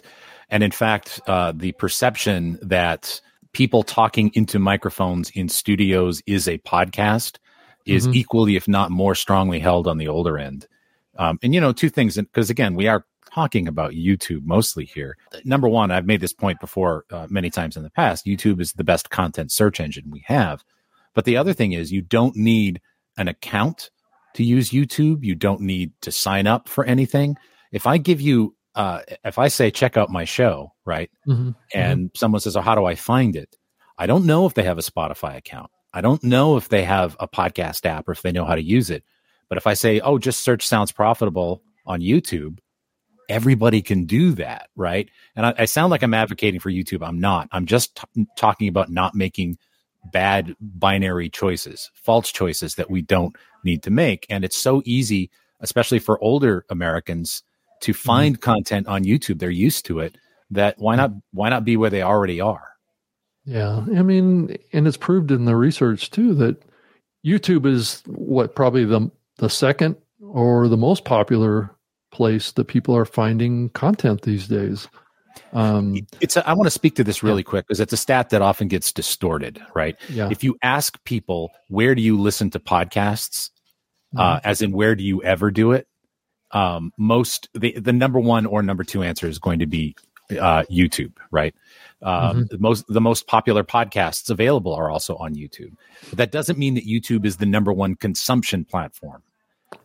[0.49, 3.19] and in fact uh, the perception that
[3.51, 7.37] people talking into microphones in studios is a podcast
[7.85, 8.15] is Mhm.
[8.15, 10.67] equally if not more strongly held on the older end
[11.17, 15.17] um, and you know two things because again we are talking about youtube mostly here
[15.43, 18.71] number one i've made this point before uh, many times in the past youtube is
[18.73, 20.63] the best content search engine we have
[21.13, 22.81] but the other thing is you don't need
[23.17, 23.89] an account
[24.35, 25.23] to use YouTube.
[25.23, 27.37] You don't need to sign up for anything.
[27.71, 31.09] If I give you, uh, if I say, check out my show, right?
[31.27, 31.51] Mm-hmm.
[31.73, 33.55] And someone says, oh, how do I find it?
[33.97, 35.69] I don't know if they have a Spotify account.
[35.93, 38.63] I don't know if they have a podcast app or if they know how to
[38.63, 39.03] use it.
[39.49, 42.57] But if I say, oh, just search Sounds Profitable on YouTube,
[43.29, 45.09] everybody can do that, right?
[45.35, 47.07] And I, I sound like I'm advocating for YouTube.
[47.07, 47.47] I'm not.
[47.51, 49.59] I'm just t- talking about not making
[50.11, 54.25] bad binary choices, false choices that we don't need to make.
[54.29, 57.43] And it's so easy, especially for older Americans,
[57.81, 58.01] to mm-hmm.
[58.01, 58.51] find mm-hmm.
[58.51, 59.39] content on YouTube.
[59.39, 60.17] They're used to it.
[60.51, 62.69] That why not why not be where they already are?
[63.45, 66.63] Yeah, I mean, and it's proved in the research too that
[67.25, 71.75] YouTube is what probably the the second or the most popular
[72.11, 74.87] place that people are finding content these days.
[75.53, 77.49] Um, it's a, I want to speak to this really yeah.
[77.49, 79.95] quick because it's a stat that often gets distorted, right?
[80.09, 80.29] Yeah.
[80.31, 83.49] If you ask people where do you listen to podcasts,
[84.15, 84.37] uh, mm-hmm.
[84.37, 85.87] uh, as in where do you ever do it,
[86.51, 89.95] um, most the the number one or number two answer is going to be
[90.31, 91.53] uh, YouTube, right?
[92.01, 92.41] Um, mm-hmm.
[92.49, 95.73] the most the most popular podcasts available are also on YouTube.
[96.09, 99.23] But that doesn't mean that YouTube is the number one consumption platform,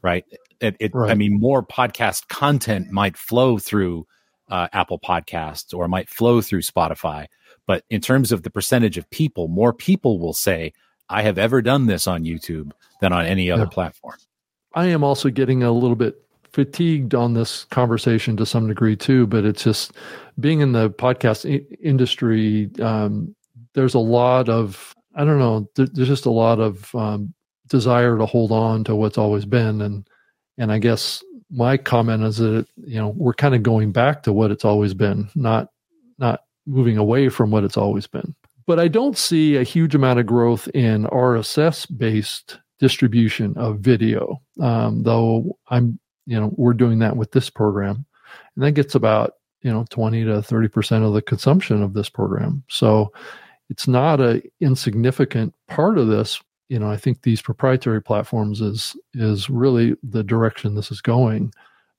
[0.02, 0.24] right?
[0.60, 1.10] It, it right.
[1.10, 4.06] I mean, more podcast content might flow through
[4.50, 7.26] uh, Apple Podcasts or might flow through Spotify,
[7.66, 10.72] but in terms of the percentage of people, more people will say,
[11.08, 13.68] "I have ever done this on YouTube than on any other yeah.
[13.70, 14.16] platform."
[14.74, 19.26] I am also getting a little bit fatigued on this conversation to some degree too,
[19.26, 19.92] but it's just
[20.40, 22.70] being in the podcast I- industry.
[22.80, 23.34] Um,
[23.74, 25.68] there's a lot of I don't know.
[25.74, 27.34] There, there's just a lot of um,
[27.68, 30.08] desire to hold on to what's always been, and
[30.56, 34.32] and I guess my comment is that you know we're kind of going back to
[34.32, 35.70] what it's always been, not
[36.18, 38.34] not moving away from what it's always been.
[38.66, 44.40] But I don't see a huge amount of growth in RSS based distribution of video,
[44.60, 48.04] um, though I'm you know we're doing that with this program
[48.54, 49.32] and that gets about
[49.62, 53.12] you know 20 to 30 percent of the consumption of this program so
[53.70, 58.96] it's not a insignificant part of this you know i think these proprietary platforms is
[59.14, 61.52] is really the direction this is going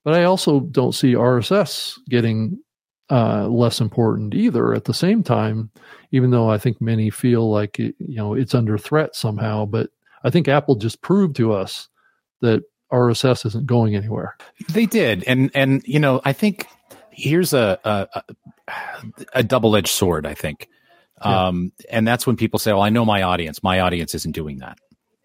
[0.04, 2.60] but i also don't see rss getting
[3.12, 5.72] uh, less important either at the same time
[6.12, 9.90] even though i think many feel like it, you know it's under threat somehow but
[10.24, 11.90] i think apple just proved to us
[12.42, 14.36] that RSS isn't going anywhere.
[14.70, 16.68] They did, and and you know, I think
[17.12, 18.24] here's a a,
[19.34, 20.26] a double edged sword.
[20.26, 20.70] I think,
[21.24, 21.48] yeah.
[21.48, 23.64] um, and that's when people say, "Well, I know my audience.
[23.64, 24.78] My audience isn't doing that."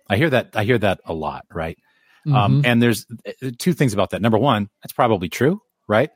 [0.08, 0.50] I hear that.
[0.54, 1.78] I hear that a lot, right?
[2.26, 2.36] Um, mm-hmm.
[2.36, 4.22] Um, and there's uh, two things about that.
[4.22, 6.10] Number one, that's probably true, right?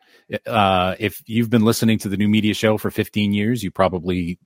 [0.47, 4.39] Uh, if you've been listening to the new media show for 15 years, you probably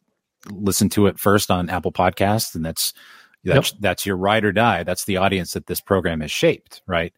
[0.51, 2.93] listened to it first on Apple Podcasts, and that's
[3.45, 3.81] that's, yep.
[3.81, 4.85] that's your ride or die.
[4.85, 7.13] That's the audience that this program has shaped, right?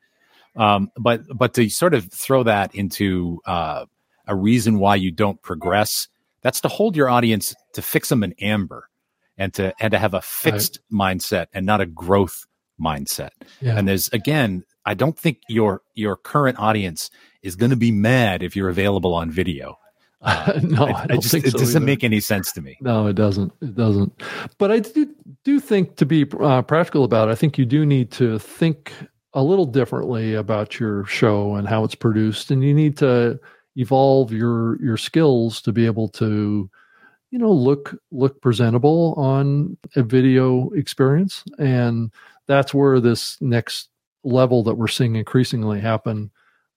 [0.57, 3.85] Um, but but to sort of throw that into uh,
[4.27, 6.09] a reason why you don't progress,
[6.45, 8.89] that's to hold your audience to fix them in amber,
[9.37, 11.17] and to and to have a fixed right.
[11.17, 12.47] mindset and not a growth
[12.81, 13.31] mindset.
[13.61, 13.77] Yeah.
[13.77, 17.11] And there's again, I don't think your your current audience
[17.43, 19.79] is going to be mad if you're available on video.
[20.27, 21.85] Uh, no, I, I just, it so doesn't either.
[21.85, 22.79] make any sense to me.
[22.81, 23.53] No, it doesn't.
[23.61, 24.23] It doesn't.
[24.57, 27.85] But I do, do think to be uh, practical about it, I think you do
[27.85, 28.91] need to think
[29.35, 33.39] a little differently about your show and how it's produced, and you need to
[33.77, 36.71] evolve your your skills to be able to,
[37.31, 42.13] you know, look look presentable on a video experience, and
[42.47, 43.89] that's where this next
[44.23, 46.31] level that we're seeing increasingly happen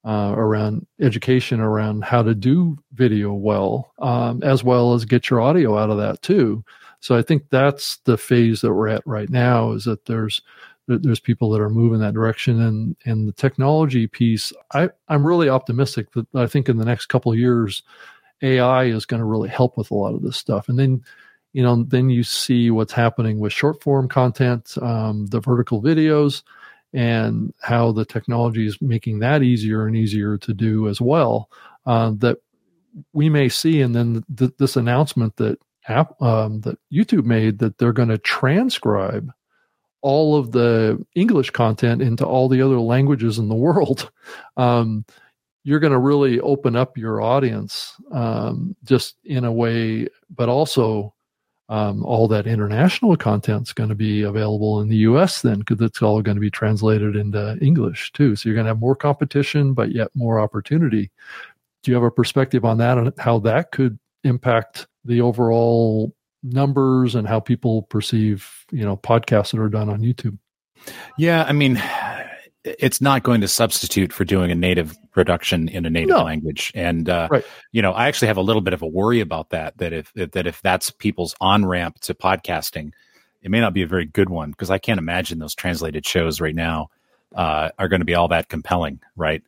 [0.05, 5.41] uh, around education around how to do video well, um, as well as get your
[5.41, 6.63] audio out of that too.
[6.99, 9.73] So I think that's the phase that we're at right now.
[9.73, 10.41] Is that there's
[10.87, 14.53] there's people that are moving that direction, and and the technology piece.
[14.73, 17.83] I I'm really optimistic that I think in the next couple of years,
[18.41, 21.03] AI is going to really help with a lot of this stuff, and then
[21.53, 26.43] you know then you see what's happening with short form content, um, the vertical videos
[26.93, 31.49] and how the technology is making that easier and easier to do as well.
[31.85, 32.37] Uh, that
[33.13, 37.77] we may see, and then th- this announcement that app, um, that YouTube made that
[37.77, 39.31] they're going to transcribe
[40.01, 44.11] all of the English content into all the other languages in the world.
[44.57, 45.05] Um,
[45.63, 51.13] you're going to really open up your audience um, just in a way, but also
[51.69, 55.81] um, all that international content is going to be available in the US then because
[55.81, 58.35] it's all going to be translated into English too.
[58.35, 61.11] So you're going to have more competition, but yet more opportunity.
[61.83, 66.13] Do you have a perspective on that and how that could impact the overall
[66.51, 70.37] numbers and how people perceive, you know, podcasts that are done on YouTube?
[71.17, 71.81] Yeah, I mean,
[72.63, 76.23] it's not going to substitute for doing a native production in a native no.
[76.23, 76.71] language.
[76.75, 77.45] And uh, right.
[77.71, 79.77] you know, I actually have a little bit of a worry about that.
[79.77, 82.91] That if that if that's people's on ramp to podcasting,
[83.41, 86.41] it may not be a very good one because I can't imagine those translated shows
[86.41, 86.89] right now
[87.35, 89.43] uh, are going to be all that compelling, right?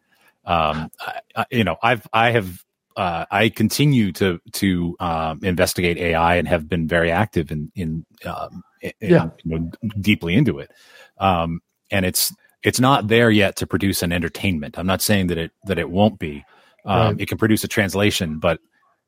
[0.46, 2.64] Um, I, I, you know, I've I have
[2.96, 8.06] uh, I continue to to um, investigate AI and have been very active in in,
[8.26, 9.30] um, in Yeah.
[9.44, 10.72] you know, deeply into it.
[11.18, 14.78] Um, and it's it's not there yet to produce an entertainment.
[14.78, 16.44] I'm not saying that it that it won't be.
[16.86, 17.22] Um, Right.
[17.22, 18.60] It can produce a translation, but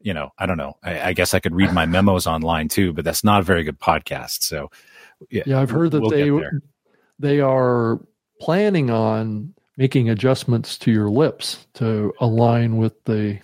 [0.01, 0.77] you know, I don't know.
[0.83, 3.63] I, I guess I could read my memos online too, but that's not a very
[3.63, 4.41] good podcast.
[4.43, 4.71] So
[5.29, 6.31] Yeah, I've heard that we'll they
[7.19, 7.99] they are
[8.39, 13.39] planning on making adjustments to your lips to align with the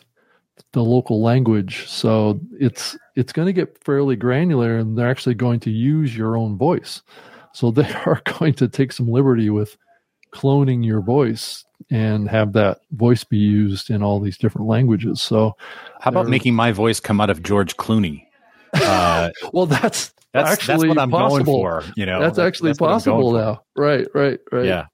[0.78, 1.88] the local language.
[1.88, 6.38] So it's it's going to get fairly granular, and they're actually going to use your
[6.38, 7.02] own voice.
[7.54, 9.78] So they are going to take some liberty with
[10.34, 15.22] cloning your voice and have that voice be used in all these different languages.
[15.22, 15.56] So,
[16.00, 18.26] How about making my voice come out of George Clooney?
[18.74, 21.64] Uh, well, that's that's actually that's what I'm possible.
[21.64, 21.94] going for.
[21.96, 23.64] You know, that's actually what possible now.
[23.76, 24.66] Right, right, right.
[24.66, 24.86] Yeah.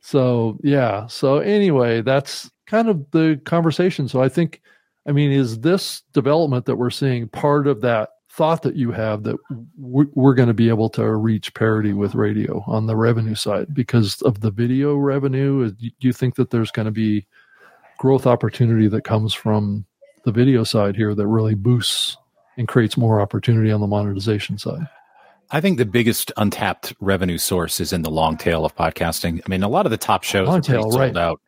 [0.00, 1.06] So yeah.
[1.06, 4.08] So anyway, that's kind of the conversation.
[4.08, 4.62] So I think,
[5.06, 9.24] I mean, is this development that we're seeing part of that thought that you have
[9.24, 9.36] that
[9.76, 14.22] we're, going to be able to reach parity with radio on the revenue side because
[14.22, 15.70] of the video revenue?
[15.70, 17.26] Do you think that there's going to be
[17.98, 19.84] growth opportunity that comes from
[20.24, 22.16] the video side here that really boosts
[22.56, 24.86] and creates more opportunity on the monetization side?
[25.50, 29.40] I think the biggest untapped revenue source is in the long tail of podcasting.
[29.44, 31.16] I mean, a lot of the top shows Long are tail, sold right.
[31.16, 31.40] out.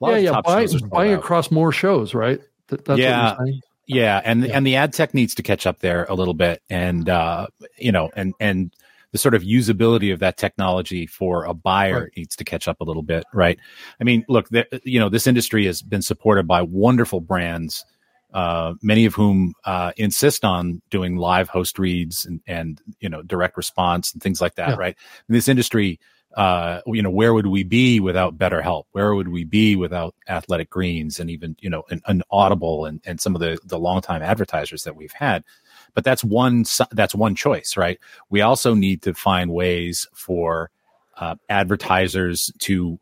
[0.00, 0.40] A lot Yeah, of yeah.
[0.42, 2.40] Buy, shows are sold buying across more shows, right?
[2.68, 3.30] That, that's Yeah.
[3.32, 3.62] what you're saying.
[3.86, 4.56] Yeah, and Yeah.
[4.56, 7.46] and the ad tech needs to catch up there a little bit, and uh,
[7.78, 8.74] you know, and and
[9.12, 12.10] the sort of usability of that technology for a buyer Right.
[12.14, 13.58] needs to catch up a little bit, right?
[13.98, 17.86] I mean, look, the, you know, this industry has been supported by wonderful brands,
[18.34, 23.22] uh, many of whom uh, insist on doing live host reads and and you know
[23.22, 24.76] direct response and things like that, Yeah.
[24.76, 24.96] right?
[25.28, 25.98] In this industry.
[26.34, 28.84] Uh, you know, where would we be without BetterHelp?
[28.92, 33.00] Where would we be without athletic greens and even, you know, an, an audible and,
[33.06, 35.42] and some of the, the longtime advertisers that we've had?
[35.94, 37.98] But that's one, that's one choice, right?
[38.30, 40.70] We also need to find ways for
[41.16, 43.00] uh, advertisers to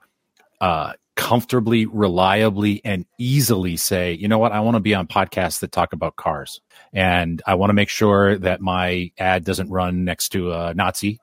[0.60, 5.60] uh, comfortably, reliably, and easily say, you know what, I want to be on podcasts
[5.60, 6.60] that talk about cars.
[6.92, 11.18] And I want to make sure that my ad doesn't run next to a Nazi.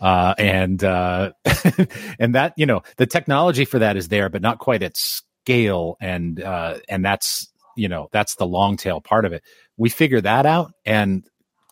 [0.00, 1.32] Uh, and uh,
[2.18, 5.96] and that you know the technology for that is there, but not quite at scale.
[6.00, 9.42] And uh, and that's you know that's the long tail part of it.
[9.76, 11.24] We figure that out, and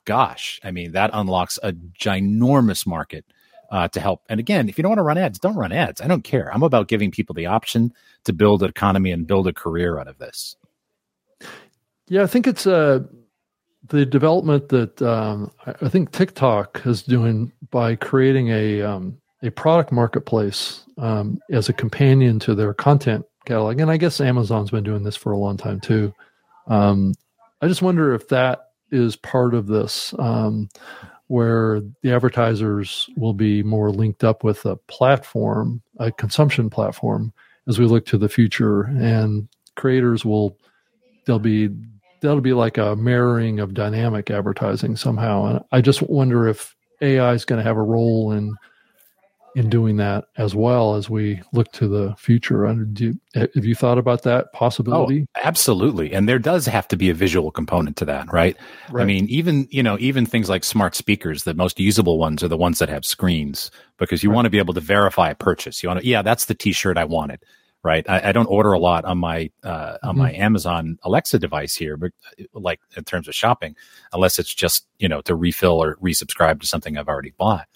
[0.05, 3.25] gosh, I mean that unlocks a ginormous market
[3.71, 4.23] uh, to help.
[4.29, 6.01] And again, if you don't want to run ads, don't run ads.
[6.01, 6.53] I don't care.
[6.53, 7.93] I'm about giving people the option
[8.25, 10.57] to build an economy and build a career out of this.
[12.09, 13.01] Yeah, I think it's uh,
[13.87, 19.93] the development that um, I think TikTok is doing by creating a um, a product
[19.93, 25.05] marketplace um, as a companion to their content catalog, and I guess Amazon's been doing
[25.05, 26.13] this for a long time too.
[26.67, 27.15] Um,
[27.63, 30.69] I just wonder if that is part of this, um,
[31.29, 37.33] where the advertisers will be more linked up with a platform, a consumption platform,
[37.69, 40.59] as we look to the future, and creators will
[41.27, 41.69] they'll be
[42.21, 45.47] that'll be like a mirroring of dynamic advertising somehow.
[45.47, 48.55] And I just wonder if AI is going to have a role in
[49.57, 52.65] in doing that as well as we look to the future.
[52.65, 55.23] And do you, have you thought about that possibility?
[55.23, 56.13] Oh, absolutely.
[56.13, 58.57] And there does have to be a visual component to that, right?
[58.95, 62.49] I mean, even, you know, even things like smart speakers, the most usable ones are
[62.49, 64.37] the ones that have screens because you Right.
[64.37, 65.83] want to be able to verify a purchase.
[65.83, 67.43] You want to, yeah, that's the t-shirt I wanted,
[67.89, 68.05] right?
[68.09, 70.19] I, I don't order a lot on my, uh, on Mhm.
[70.19, 73.75] my Amazon Alexa device here, but uh, like in terms of shopping,
[74.13, 77.67] unless it's just, you know, to refill or resubscribe to something I've already bought.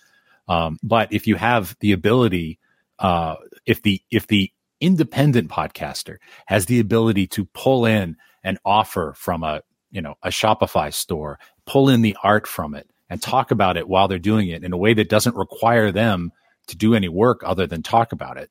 [0.48, 2.58] Um, but if you have the ability,
[2.98, 9.14] uh, if the, if the independent podcaster has the ability to pull in an offer
[9.16, 13.50] from a you know a Shopify store, pull in the art from it, and talk
[13.50, 16.32] about it while they're doing it in a way that doesn't require them
[16.66, 18.50] to do any work other than talk about it.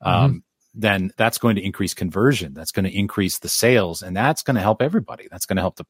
[0.00, 0.42] Um,
[0.76, 2.52] then that's going to increase conversion.
[2.54, 5.26] That's going to increase the sales, and that's going to help everybody.
[5.30, 5.86] That's going to help the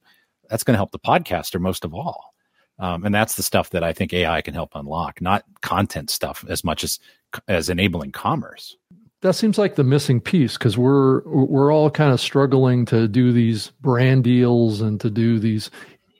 [0.48, 2.32] that's going to help the podcaster most of all.
[2.78, 6.44] Um, and that's the stuff that I think AI can help unlock, not content stuff
[6.48, 7.00] as much as
[7.48, 8.76] as enabling commerce.
[9.22, 13.32] that seems like the missing piece because we're we're all kind of struggling to do
[13.32, 15.70] these brand deals and to do these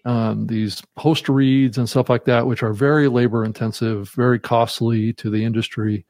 [0.06, 5.12] um, these host reads and stuff like that, which are very labor intensive, very costly
[5.14, 6.06] to the industry.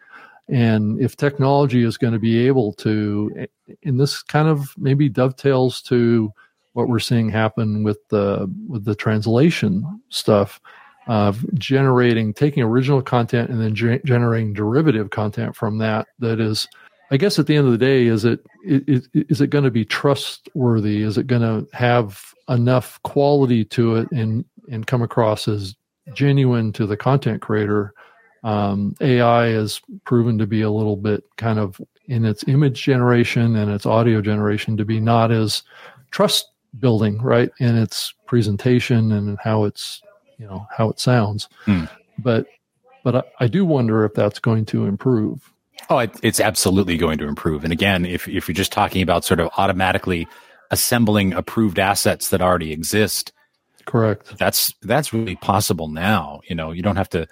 [0.49, 3.47] And if technology is going to be able to,
[3.84, 6.32] and this kind of maybe dovetails to
[6.74, 10.61] what we're seeing happen with the with the translation stuff
[11.09, 16.68] of generating taking original content and then ge- generating derivative content from that that is
[17.11, 19.70] I guess at the end of the day, is it is, is it going to
[19.70, 21.03] be trustworthy?
[21.03, 25.74] Is it going to have enough quality to it and and come across as
[26.14, 27.94] genuine to the content creator?
[28.47, 33.57] Um, AI has proven to be a little bit kind of in its image generation
[33.57, 35.64] and its audio generation to be not as
[36.12, 37.51] trust building, right?
[37.59, 40.01] In its presentation and how it's
[40.38, 41.49] you know how it sounds.
[41.64, 41.86] Hmm.
[42.18, 42.47] But
[43.03, 45.53] but I, I do wonder if that's going to improve.
[45.90, 47.64] Oh, it, it's absolutely going to improve.
[47.64, 50.28] And again, if if you're just talking about sort of automatically
[50.70, 53.32] assembling approved assets that already exist,
[53.86, 54.38] correct.
[54.38, 56.42] That's that's really possible now.
[56.49, 57.26] You know, you don't have to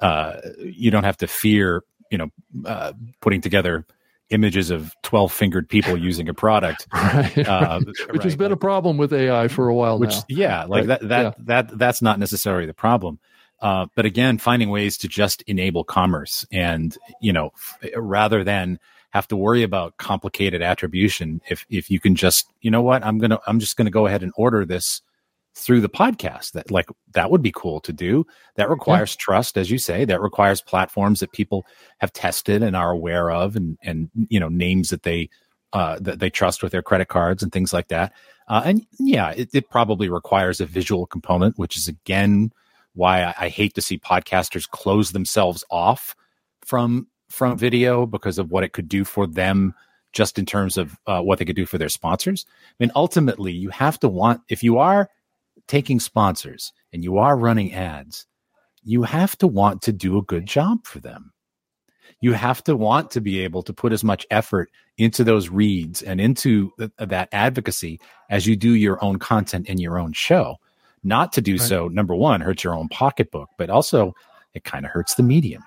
[0.00, 2.28] uh, you don't have to fear you know
[2.66, 3.86] uh, putting together
[4.30, 8.22] images of 12 fingered people using a product right, uh, which right.
[8.22, 10.24] has been a problem with ai for a while which now.
[10.28, 11.32] yeah like that that yeah.
[11.38, 13.18] that that's not necessarily the problem
[13.60, 18.78] uh, but again, finding ways to just enable commerce and, you know, f- rather than
[19.10, 23.20] have to worry about complicated attribution, if, if you can just, you know what, I'm
[23.20, 25.02] to, I'm just going to go ahead and order this
[25.54, 28.24] through the podcast that like that would be cool to do
[28.54, 29.24] that requires yeah.
[29.24, 31.66] trust as you say that requires platforms that people
[31.98, 35.28] have tested and are aware of and and you know names that they
[35.72, 38.12] uh that they trust with their credit cards and things like that
[38.48, 42.52] uh, and yeah it, it probably requires a visual component which is again
[42.94, 46.14] why I, I hate to see podcasters close themselves off
[46.64, 49.74] from from video because of what it could do for them
[50.12, 52.44] just in terms of uh, what they could do for their sponsors.
[52.48, 55.08] I mean, ultimately, you have to want, if you are
[55.70, 58.26] taking sponsors and you are running ads,
[58.82, 61.32] you have to want to do a good job for them.
[62.20, 64.68] You have to want to be able to put as much effort
[64.98, 68.00] into those reads and into th- that advocacy
[68.30, 70.56] as you do your own content in your own show.
[71.04, 71.60] Not to do right.
[71.60, 74.12] so, number one, hurts your own pocketbook, but also
[74.54, 75.62] it kind of hurts the medium.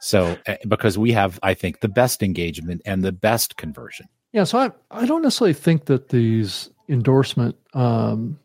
[0.00, 4.06] So, eh, because we have, I think, the best engagement and the best conversion.
[4.32, 4.44] Yeah.
[4.44, 8.38] So I, I don't necessarily think that these endorsement, um,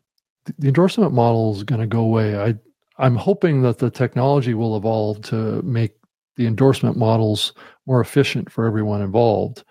[0.58, 2.38] the endorsement model is going to go away.
[2.38, 2.56] I,
[2.98, 5.94] I'm hoping that the technology will evolve to make
[6.36, 7.54] the endorsement models
[7.86, 9.64] more efficient for everyone involved.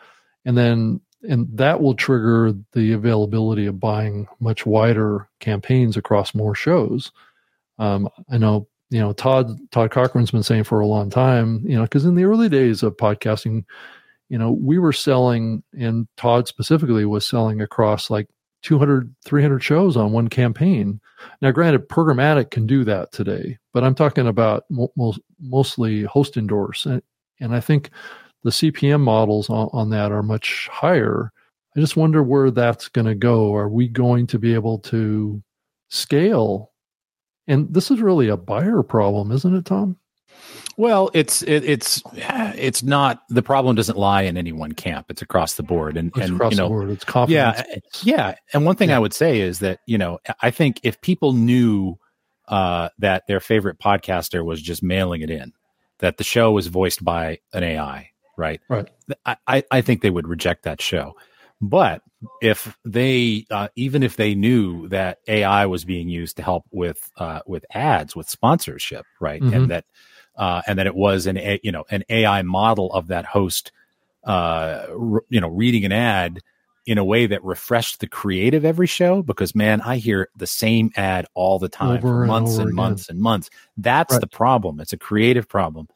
[0.45, 6.55] And then and that will trigger the availability of buying much wider campaigns across more
[6.55, 7.11] shows.
[7.79, 11.77] Um, I know, you know, Todd Todd Cochran's been saying for a long time, you
[11.77, 13.64] know, because in the early days of podcasting,
[14.29, 18.29] you know, we were selling, and Todd specifically was selling across like
[18.67, 21.01] 200, 300 shows on one campaign.
[21.41, 24.93] Now, granted, programmatic can do that today, but I'm talking about mo-
[25.41, 27.01] mostly host endorse, and,
[27.39, 27.91] and I think
[28.43, 31.33] the CPM models on, on that are much higher.
[31.77, 33.55] I just wonder where that's going to go.
[33.55, 35.41] Are we going to be able to
[35.89, 36.73] scale?
[37.47, 39.97] And this is really a buyer problem, isn't it, Tom?
[40.77, 45.07] Well, it's it, it's it's not the problem doesn't lie in any one camp.
[45.09, 46.91] It's across the board, and it's and across you know, the board.
[46.91, 47.64] It's confidence.
[48.03, 48.35] Yeah, yeah.
[48.53, 48.97] And one thing yeah.
[48.97, 51.99] I would say is that you know I think if people knew
[52.49, 55.53] uh, that their favorite podcaster was just mailing it in,
[55.99, 58.61] that the show was voiced by an AI, right?
[58.68, 58.89] Right.
[59.24, 61.14] I, I think they would reject that show.
[61.61, 62.03] But
[62.43, 67.11] if they, uh, even if they knew that AI was being used to help with
[67.16, 69.55] uh, with ads, with sponsorship, right, mm-hmm.
[69.55, 69.87] and that
[70.37, 73.72] uh, and that it was an a, you know an AI model of that host,
[74.24, 76.41] uh, re- you know, reading an ad
[76.87, 79.22] in a way that refreshed the creative every show.
[79.22, 82.74] Because man, I hear the same ad all the time over for months and, and
[82.74, 83.51] months and months.
[83.76, 84.20] That's right.
[84.20, 84.80] the problem.
[84.80, 85.89] It's a creative problem,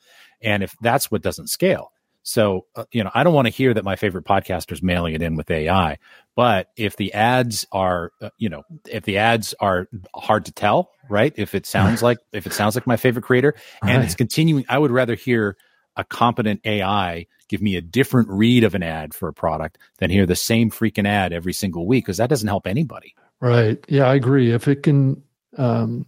[0.43, 1.93] and if that's what doesn't scale
[2.23, 5.15] so, uh, you know, I don't want to hear that my favorite podcaster is mailing
[5.15, 5.99] it in with AI.
[6.37, 10.91] But if the ads are, uh, you know, if the ads are hard to tell,
[11.09, 11.33] right?
[11.37, 14.05] If it sounds like, if it sounds like my favorite creator and right.
[14.05, 15.57] it's continuing, I would rather hear
[15.97, 20.09] a competent AI give me a different read of an ad for a product than
[20.09, 23.15] hear the same freaking ad every single week because that doesn't help anybody.
[23.41, 23.85] Right.
[23.89, 24.53] Yeah, I agree.
[24.53, 25.23] If it can,
[25.57, 26.07] um,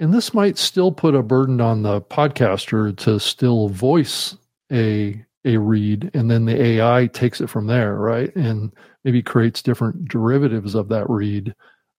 [0.00, 4.36] and this might still put a burden on the podcaster to still voice
[4.72, 8.34] a a read and then the AI takes it from there, right?
[8.36, 8.72] And
[9.04, 11.54] maybe creates different derivatives of that read,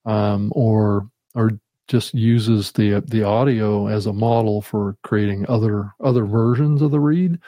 [0.06, 1.52] um, or or
[1.88, 7.00] just uses the the audio as a model for creating other other versions of the
[7.00, 7.40] read.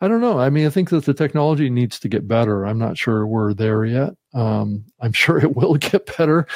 [0.00, 0.38] I don't know.
[0.40, 2.66] I mean, I think that the technology needs to get better.
[2.66, 4.14] I'm not sure we're there yet.
[4.34, 6.46] Um, I'm sure it will get better,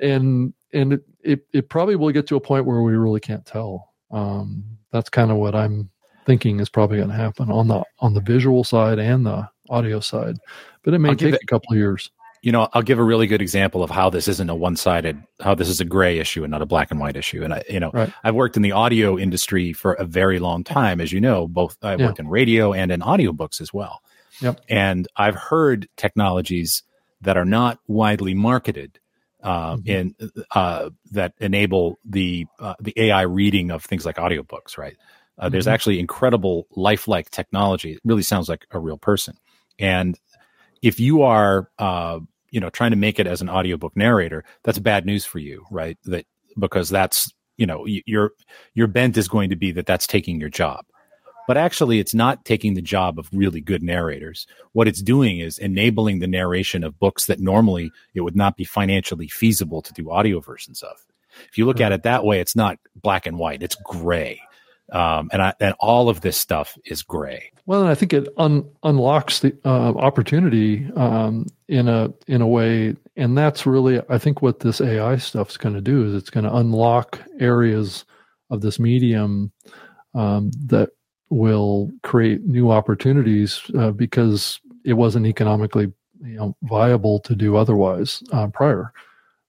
[0.00, 3.46] and and it, it, it probably will get to a point where we really can't
[3.46, 3.92] tell.
[4.10, 5.90] Um, that's kind of what I'm
[6.26, 10.00] thinking is probably going to happen on the on the visual side and the audio
[10.00, 10.36] side,
[10.82, 12.10] but it may take it, a couple of years.
[12.42, 15.22] You know, I'll give a really good example of how this isn't a one sided,
[15.40, 17.42] how this is a gray issue and not a black and white issue.
[17.42, 18.12] And I, you know, right.
[18.22, 21.48] I've worked in the audio industry for a very long time, as you know.
[21.48, 22.06] Both I've yeah.
[22.06, 24.02] worked in radio and in audiobooks as well.
[24.42, 24.60] Yep.
[24.68, 26.82] And I've heard technologies
[27.22, 28.98] that are not widely marketed
[29.42, 29.86] uh, Mhm.
[29.86, 30.14] in
[30.54, 34.76] uh, that enable the uh, the AI reading of things like audiobooks.
[34.76, 34.96] Right?
[35.38, 35.72] Uh, There's Mhm.
[35.72, 37.92] actually incredible lifelike technology.
[37.92, 39.36] It really sounds like a real person.
[39.78, 40.18] And
[40.82, 42.20] if you are, uh,
[42.50, 45.64] you know, trying to make it as an audiobook narrator, that's bad news for you,
[45.70, 45.98] right?
[46.04, 46.26] That
[46.58, 48.32] because that's you know your
[48.74, 50.84] your bent is going to be that that's taking your job.
[51.46, 54.46] But actually, it's not taking the job of really good narrators.
[54.72, 58.64] What it's doing is enabling the narration of books that normally it would not be
[58.64, 61.04] financially feasible to do audio versions of.
[61.48, 64.40] If you look at it that way, it's not black and white; it's gray,
[64.92, 67.50] um, and I, and all of this stuff is gray.
[67.66, 72.94] Well, I think it un- unlocks the uh, opportunity um, in a in a way,
[73.16, 76.30] and that's really I think what this AI stuff is going to do is it's
[76.30, 78.04] going to unlock areas
[78.50, 79.52] of this medium
[80.14, 80.90] um, that
[81.30, 88.22] will create new opportunities uh, because it wasn't economically you know viable to do otherwise
[88.32, 88.92] uh, prior.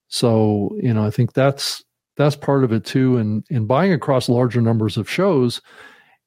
[0.07, 1.83] So you know I think that's
[2.17, 5.61] that's part of it too, and in buying across larger numbers of shows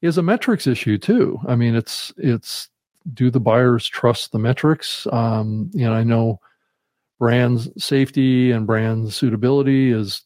[0.01, 1.39] is a metrics issue too.
[1.47, 2.69] I mean, it's it's
[3.13, 5.07] do the buyers trust the metrics?
[5.11, 6.39] Um, you know, I know
[7.17, 10.23] brand safety and brand suitability is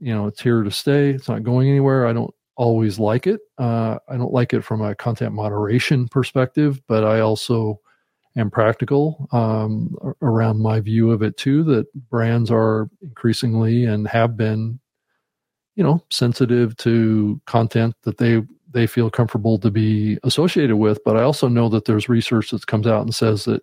[0.00, 1.10] you know it's here to stay.
[1.10, 2.06] It's not going anywhere.
[2.06, 3.40] I don't always like it.
[3.58, 7.80] Uh, I don't like it from a content moderation perspective, but I also
[8.36, 11.62] am practical um, around my view of it too.
[11.64, 14.80] That brands are increasingly and have been,
[15.76, 20.98] you know, sensitive to content that they they feel comfortable to be associated with.
[21.04, 23.62] But I also know that there's research that comes out and says that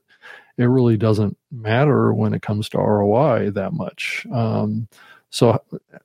[0.57, 4.25] it really doesn't matter when it comes to ROI that much.
[4.31, 4.87] Um,
[5.29, 5.61] so,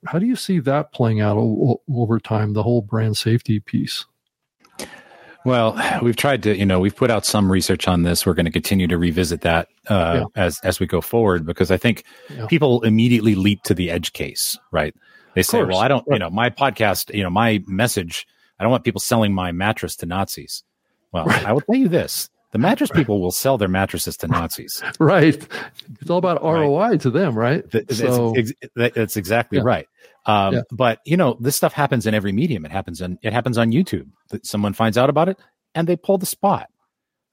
[0.06, 2.52] how do you see that playing out o- over time?
[2.52, 4.04] The whole brand safety piece.
[5.44, 8.26] Well, we've tried to, you know, we've put out some research on this.
[8.26, 11.76] We're going to continue to revisit that uh, as as we go forward because I
[11.76, 12.46] think Yeah.
[12.46, 14.94] people immediately leap to the edge case, right?
[15.36, 15.62] They say.
[15.62, 18.26] "Well, I don't, you know, my podcast, you know, my message,
[18.58, 20.64] I don't want people selling my mattress to Nazis."
[21.12, 21.44] Well, Right.
[21.46, 24.82] I will tell you this: the mattress people will sell their mattresses to Nazis.
[24.98, 25.36] Right.
[26.00, 26.60] It's all about Right.
[26.62, 27.64] ROI to them, right?
[27.90, 28.34] So,
[28.74, 29.64] that's exactly Yeah.
[29.64, 29.86] right.
[30.26, 30.60] Um, Yeah.
[30.72, 32.64] But you know, this stuff happens in every medium.
[32.64, 34.08] It happens on it happens on YouTube.
[34.30, 35.38] That someone finds out about it
[35.74, 36.68] and they pull the spot,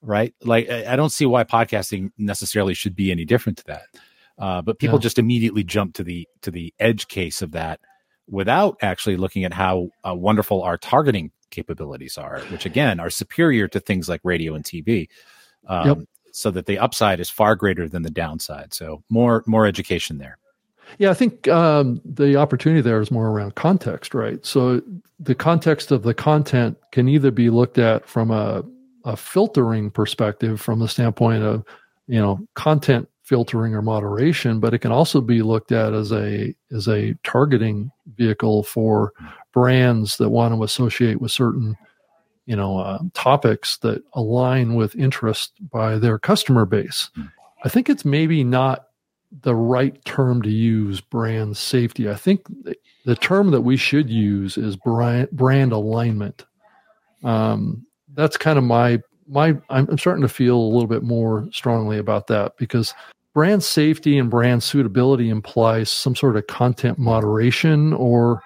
[0.02, 0.34] right?
[0.44, 3.84] Like I I don't see why podcasting necessarily should be any different to that.
[4.38, 5.04] Uh, but people Yeah.
[5.04, 7.80] just immediately jump to the to the edge case of that
[8.34, 13.68] without actually looking at how uh, wonderful our targeting capabilities are, which again are superior
[13.68, 15.08] to things like radio and TV.
[15.68, 15.98] Um, Yep.
[16.36, 18.74] So that the upside is far greater than the downside.
[18.74, 20.40] So more more education there.
[20.98, 24.44] Yeah, I think um, the opportunity there is more around context, right?
[24.44, 24.82] So
[25.20, 28.64] the context of the content can either be looked at from a,
[29.06, 31.64] a filtering perspective, from the standpoint of
[32.08, 36.54] you know content filtering or moderation, but it can also be looked at as a
[36.72, 39.14] as a targeting vehicle for
[39.54, 41.76] brands that want to associate with certain
[42.46, 47.10] you know uh, topics that align with interest by their customer base.
[47.64, 48.88] I think it's maybe not
[49.42, 52.10] the right term to use brand safety.
[52.10, 52.46] I think
[53.06, 56.46] the term that we should use is brand brand alignment.
[57.24, 59.50] Um, that's kind of my my.
[59.70, 62.94] I'm, I'm starting to feel a little bit more strongly about that because
[63.34, 68.42] brand safety and brand suitability implies some sort of content moderation or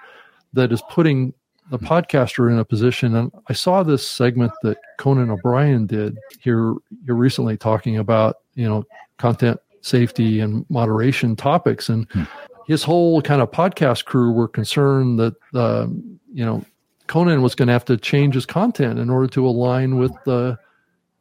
[0.54, 1.34] that is putting
[1.70, 3.14] the podcaster in a position.
[3.14, 6.74] And I saw this segment that Conan O'Brien did here
[7.04, 8.84] here recently talking about you know
[9.18, 12.22] content safety and moderation topics and Hmm.
[12.66, 16.64] his whole kind of podcast crew were concerned that um, you know
[17.06, 20.58] conan was going to have to change his content in order to align with the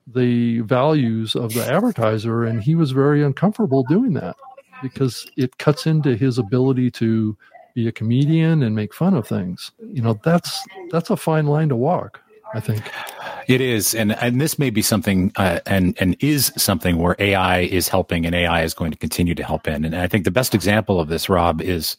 [0.07, 4.37] the values of the advertiser and he was very uncomfortable doing that
[4.81, 7.37] because it cuts into his ability to
[7.75, 11.69] be a comedian and make fun of things you know that's that's a fine line
[11.69, 12.21] to walk
[12.55, 12.83] i think
[13.47, 17.59] It is, and and this may be something, uh, and and is something where AI
[17.61, 19.85] is helping, and AI is going to continue to help in.
[19.85, 21.97] And I think the best example of this, Rob, is,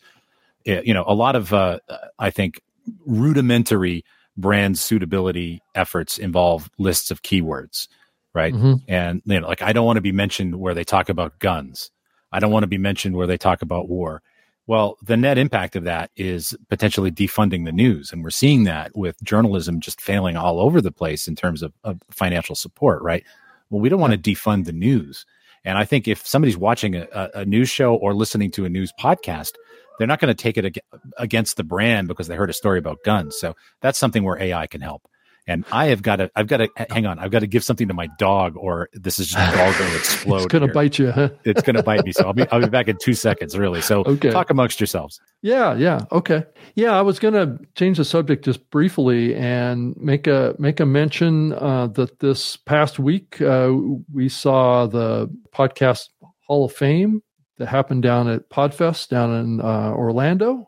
[0.69, 1.81] uh, you know, a lot of uh,
[2.19, 2.63] I think
[3.07, 4.05] rudimentary
[4.39, 7.89] brand suitability efforts involve lists of keywords,
[8.35, 8.55] right?
[8.55, 8.83] Mhm.
[8.89, 11.91] And you know, like I don't want to be mentioned where they talk about guns.
[12.33, 14.23] I don't want to be mentioned where they talk about war.
[14.67, 18.13] Well, the net impact of that is potentially defunding the news.
[18.13, 21.73] And we're seeing that with journalism just failing all over the place in terms of,
[21.85, 23.25] of financial support, right?
[23.71, 25.25] Well, we don't want to defund the news.
[25.65, 28.93] And I think if somebody's watching a, a, news show or listening to a news
[28.99, 29.53] podcast,
[29.99, 30.81] they're not going to take it ag-
[31.19, 33.39] against the brand because they heard a story about guns.
[33.39, 35.09] So that's something where AI can help.
[35.49, 37.89] And I have got to, I've got to hang on, I've got to give something
[37.89, 40.37] to my dog, or this is just all going to explode.
[40.37, 41.11] it's going to bite you.
[41.11, 41.31] Huh?
[41.45, 42.13] It's going to bite me.
[42.13, 43.81] So I'll be, I'll be back in two seconds, really.
[43.81, 44.31] So okay.
[44.31, 45.19] talk amongst yourselves.
[45.41, 46.45] Yeah, yeah, okay,
[46.75, 46.99] yeah.
[46.99, 51.55] I was going to change the subject just briefly and make a make a mention
[51.55, 53.73] uh, that this past week uh,
[54.13, 56.09] we saw the podcast
[56.47, 57.23] Hall of Fame
[57.59, 60.68] that happened down at Podfest down in uh, Orlando.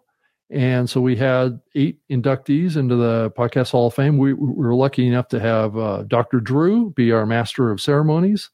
[0.50, 4.18] And so we had eight inductees into the Podcast Hall of Fame.
[4.18, 6.40] We, we were lucky enough to have uh, Dr.
[6.40, 8.50] Drew be our master of ceremonies.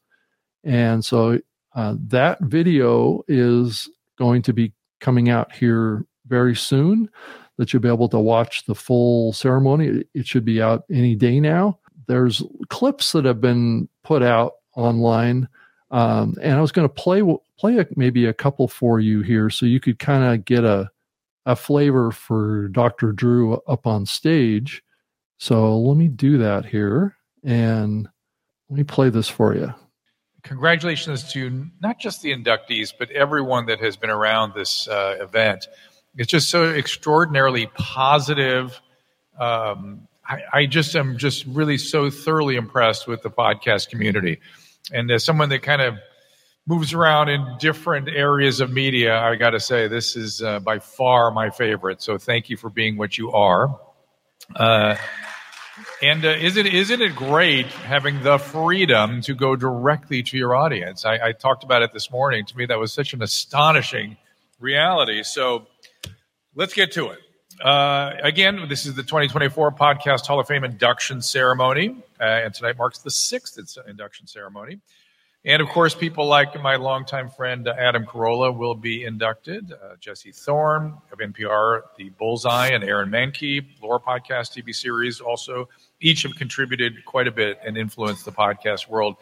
[0.63, 1.39] And so
[1.75, 7.09] uh, that video is going to be coming out here very soon
[7.57, 10.03] that you'll be able to watch the full ceremony.
[10.13, 11.79] It should be out any day now.
[12.07, 15.47] There's clips that have been put out online.
[15.89, 17.23] Um, and I was going to play
[17.57, 20.91] play a, maybe a couple for you here so you could kind of get a
[21.47, 23.13] a flavor for Dr.
[23.13, 24.83] Drew up on stage.
[25.39, 28.09] So let me do that here and
[28.69, 29.73] let me play this for you.
[30.43, 35.67] Congratulations to not just the inductees, but everyone that has been around this uh, event.
[36.17, 38.81] It's just so extraordinarily positive.
[39.39, 44.39] Um, I, I, just am just really so thoroughly impressed with the podcast community.
[44.91, 45.97] And as someone that kind of
[46.67, 50.79] moves around in different areas of media, I got to say, this is uh, by
[50.79, 52.01] far my favorite.
[52.01, 53.79] So thank you for being what you are.
[54.53, 54.97] Uh,
[56.01, 61.05] and uh, isn't isn't it great having the freedom to go directly to your audience?
[61.05, 62.45] I, I, talked about it this morning.
[62.45, 64.17] To me, that was such an astonishing
[64.59, 65.23] reality.
[65.23, 65.67] So
[66.55, 67.19] let's get to it.
[67.63, 72.77] Uh, again, this is the 2024 Podcast Hall of Fame induction ceremony, uh, and tonight
[72.77, 74.79] marks the sixth induction ceremony.
[75.47, 79.71] And of course, people like my longtime friend uh, Adam Carolla will be inducted.
[79.71, 85.69] Uh, Jesse Thorn of NPR, The Bullseye, and Aaron Mahnke, Lore Podcast TV series, also
[86.01, 89.15] each have contributed quite a bit and influenced the podcast world.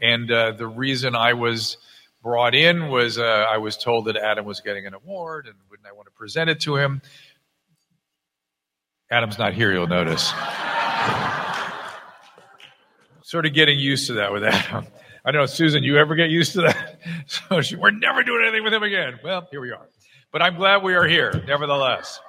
[0.00, 1.78] And uh, the reason I was
[2.22, 5.88] brought in was uh, I was told that Adam was getting an award, and wouldn't
[5.88, 7.02] I want to present it to him?
[9.10, 10.26] Adam's not here, you'll notice.
[13.22, 14.86] sort of getting used to that with Adam.
[15.26, 17.00] I know, Susan, you ever get used to that?
[17.26, 19.18] So she, we're never doing anything with him again.
[19.24, 19.88] Well, here we are.
[20.30, 22.20] But I'm glad we are here, nevertheless.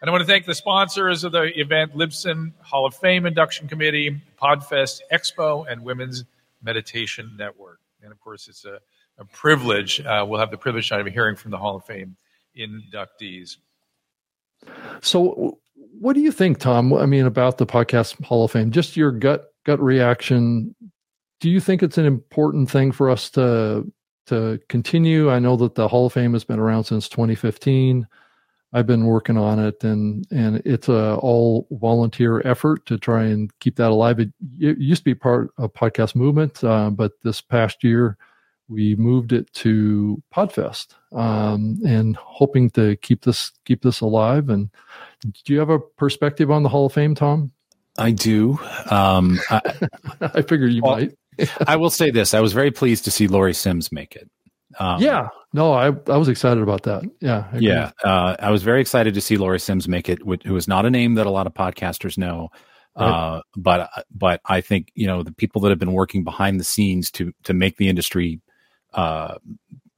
[0.00, 3.68] And I want to thank the sponsors of the event Libsyn Hall of Fame Induction
[3.68, 6.24] Committee, Podfest Expo, and Women's
[6.62, 7.80] Meditation Network.
[8.02, 8.78] And of course, it's a,
[9.18, 10.00] a privilege.
[10.00, 12.16] Uh, we'll have the privilege of hearing from the Hall of Fame
[12.56, 13.58] inductees.
[15.02, 15.58] So,
[15.98, 16.94] what do you think, Tom?
[16.94, 18.70] I mean, about the Podcast Hall of Fame?
[18.70, 20.74] Just your gut gut reaction
[21.40, 23.90] do you think it's an important thing for us to
[24.26, 25.30] to continue?
[25.30, 28.06] I know that the Hall of Fame has been around since 2015.
[28.72, 33.50] I've been working on it, and and it's a all volunteer effort to try and
[33.58, 34.20] keep that alive.
[34.20, 38.16] It, it used to be part of podcast movement, uh, but this past year
[38.68, 44.48] we moved it to Podfest, um, and hoping to keep this keep this alive.
[44.48, 44.70] And
[45.44, 47.50] do you have a perspective on the Hall of Fame, Tom?
[47.98, 48.58] I do.
[48.90, 49.60] Um, I,
[50.20, 51.12] I figured you well, might.
[51.66, 54.30] I will say this: I was very pleased to see Laurie Sims make it.
[54.78, 57.02] Um, yeah, no, I I was excited about that.
[57.20, 60.56] Yeah, I yeah, uh, I was very excited to see Laurie Sims make it, who
[60.56, 62.50] is not a name that a lot of podcasters know.
[62.96, 63.06] Right.
[63.06, 66.64] Uh, but but I think you know the people that have been working behind the
[66.64, 68.40] scenes to to make the industry,
[68.94, 69.36] uh,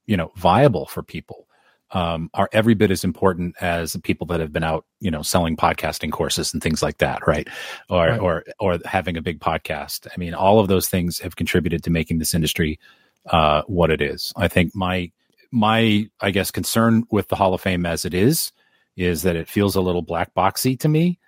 [0.05, 1.47] you know, viable for people
[1.93, 5.21] um, are every bit as important as the people that have been out, you know,
[5.21, 7.47] selling podcasting courses and things like that, right?
[7.89, 8.19] Or right.
[8.19, 10.07] or or having a big podcast.
[10.07, 12.79] I mean, all of those things have contributed to making this industry
[13.27, 14.33] uh, what it is.
[14.35, 15.11] I think my
[15.51, 18.51] my I guess concern with the Hall of Fame as it is
[18.97, 21.19] is that it feels a little black boxy to me.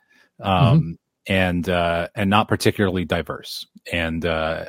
[0.41, 0.91] Um, mm-hmm.
[1.28, 4.66] And uh, and not particularly diverse, and uh,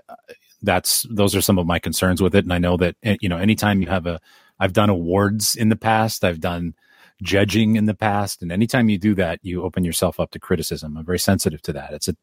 [0.63, 2.45] that's those are some of my concerns with it.
[2.45, 4.21] And I know that eh, you know anytime you have a
[4.59, 6.25] I've done awards in the past.
[6.25, 6.75] I've done
[7.23, 8.43] judging in the past.
[8.43, 10.97] And anytime you do that, you open yourself up to criticism.
[10.97, 11.93] I'm very sensitive to that.
[11.93, 12.17] It's a,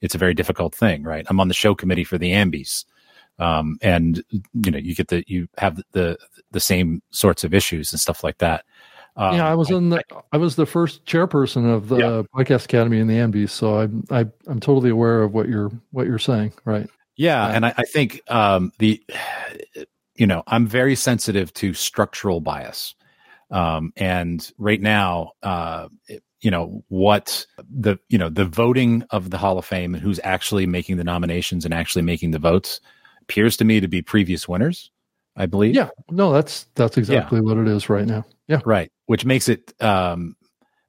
[0.00, 1.24] it's a very difficult thing, right?
[1.28, 2.84] I'm on the show committee for the Ambies.
[3.38, 6.18] Um, and you know, you get the, you have the,
[6.52, 8.64] the same sorts of issues and stuff like that.
[9.16, 12.22] Um, yeah, I was in the I was the first chairperson of the yeah.
[12.34, 15.48] podcast academy in the Ambies, so I'm I, am i am totally aware of what
[15.48, 16.90] you're what you're saying, right?
[17.16, 19.00] Yeah, and I, I think um, the
[20.16, 22.94] you know, I'm very sensitive to structural bias.
[23.50, 25.88] Um, and right now, uh,
[26.40, 30.20] you know, what the, you know, the voting of the Hall of Fame and who's
[30.24, 32.80] actually making the nominations and actually making the votes
[33.22, 34.90] appears to me to be previous winners,
[35.36, 35.74] I believe.
[35.74, 35.90] Yeah.
[36.10, 37.42] No, that's, that's exactly yeah.
[37.42, 38.24] what it is right now.
[38.46, 38.60] Yeah.
[38.64, 38.90] Right.
[39.06, 40.36] Which makes it, um,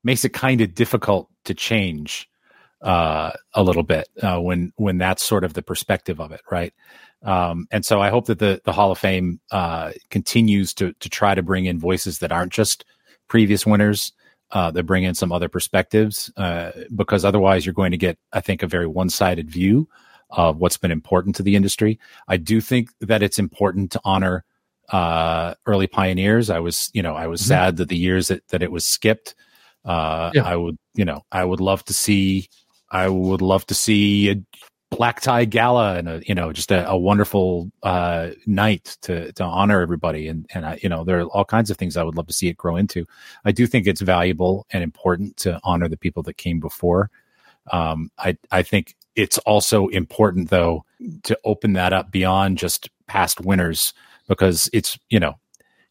[0.03, 2.29] makes it kind of difficult to change
[2.85, 6.73] uh, a little bit uh, when when that's sort of the perspective of it, right?
[7.23, 11.09] Um, and so I hope that the the Hall of Fame uh, continues to to
[11.09, 12.85] try to bring in voices that aren't just
[13.27, 14.13] previous winners,
[14.51, 18.41] uh, that bring in some other perspectives, uh, because otherwise you're going to get, I
[18.41, 19.89] think, a very one sided view
[20.29, 21.99] of what's been important to the industry.
[22.27, 24.45] I do think that it's important to honor
[24.89, 26.49] uh, early pioneers.
[26.49, 27.49] I was, you know, I was mm-hmm.
[27.49, 29.33] sad that the years that, that it was skipped.
[29.83, 30.43] Uh, yeah.
[30.43, 32.47] I would, you know, I would love to see,
[32.95, 34.41] I would love to see a
[34.89, 39.43] black tie gala and a, you know, just a, a wonderful uh, night to to
[39.43, 40.29] honor everybody.
[40.29, 42.33] And and I, you know, there are all kinds of things I would love to
[42.33, 43.05] see it grow into.
[43.43, 47.11] I do think it's valuable and important to honor the people that came before.
[47.71, 50.85] Um, I I think it's also important though
[51.23, 53.93] to open that up beyond just past winners
[54.29, 55.35] because it's you know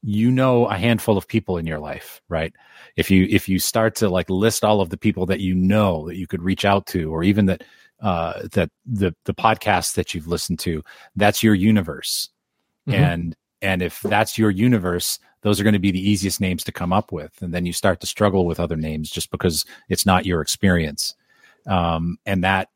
[0.07, 2.53] you know a handful of people in your life right?
[2.97, 6.07] If you if you start to like list all of the people that you know
[6.09, 7.65] that you could reach out to or even that
[8.03, 10.83] uh that the the podcasts that you've listened to
[11.17, 12.29] that's your universe.
[12.87, 13.03] Mm-hmm.
[13.03, 16.73] and and if that's your universe those are going to be the easiest names to
[16.73, 17.41] come up with.
[17.43, 21.15] And then you start to struggle with other names just because it's not your experience.
[21.67, 22.71] Um, and that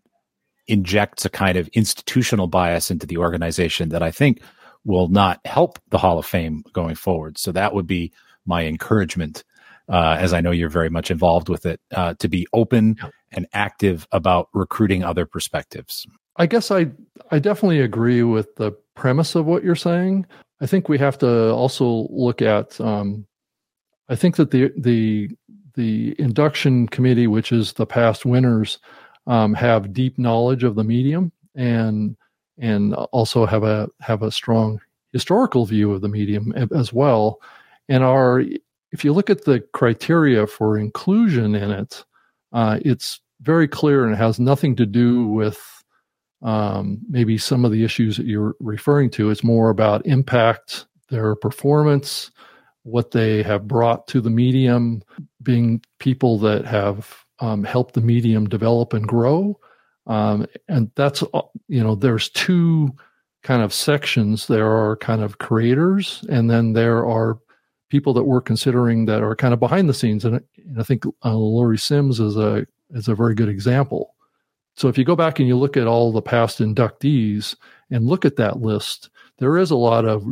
[0.67, 4.43] injects a kind of institutional bias into the organization that I think
[4.89, 7.37] will not help the Hall of Fame going forward.
[7.37, 8.11] So that would be
[8.47, 9.45] my encouragement,
[9.89, 12.97] uh, as I know you're very much involved with it, uh, to be open
[13.31, 16.07] and active about recruiting other perspectives.
[16.37, 16.87] I guess I
[17.31, 20.25] I definitely agree with the premise of what you're saying.
[20.63, 22.81] I think we have to also look at.
[22.81, 23.27] Um,
[24.09, 25.29] I think that the the
[25.75, 28.79] the induction committee, which is the past winners,
[29.27, 32.17] um, have deep knowledge of the medium and
[32.59, 34.81] and also have a have a strong
[35.13, 37.41] historical view of the medium as well
[37.89, 38.43] and are
[38.93, 42.05] if you look at the criteria for inclusion in it
[42.53, 45.85] uh, it's very clear and it has nothing to do with
[46.43, 51.35] um, maybe some of the issues that you're referring to it's more about impact their
[51.35, 52.31] performance
[52.83, 55.03] what they have brought to the medium
[55.43, 59.59] being people that have um, help the medium develop and grow.
[60.09, 62.91] Um, and that's, uh, you know, there's two
[63.43, 64.47] kind of sections.
[64.47, 67.39] There are kind of creators, and then there are
[67.91, 70.25] people that we're considering that are kind of behind the scenes.
[70.25, 74.15] And, and I think uh, Laurie Sims is a is a very good example.
[74.77, 77.55] So if you go back and you look at all the past inductees
[77.91, 80.25] and look at that list, there is a lot of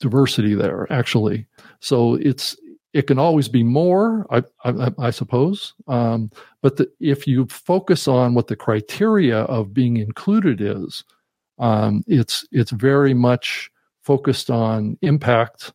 [0.00, 1.46] diversity there actually.
[1.80, 2.56] So it's
[2.94, 5.74] it can always be more, I, I, I suppose.
[5.88, 6.30] Um,
[6.62, 11.04] but the, if you focus on what the criteria of being included is,
[11.58, 13.70] um, it's it's very much
[14.00, 15.72] focused on impact,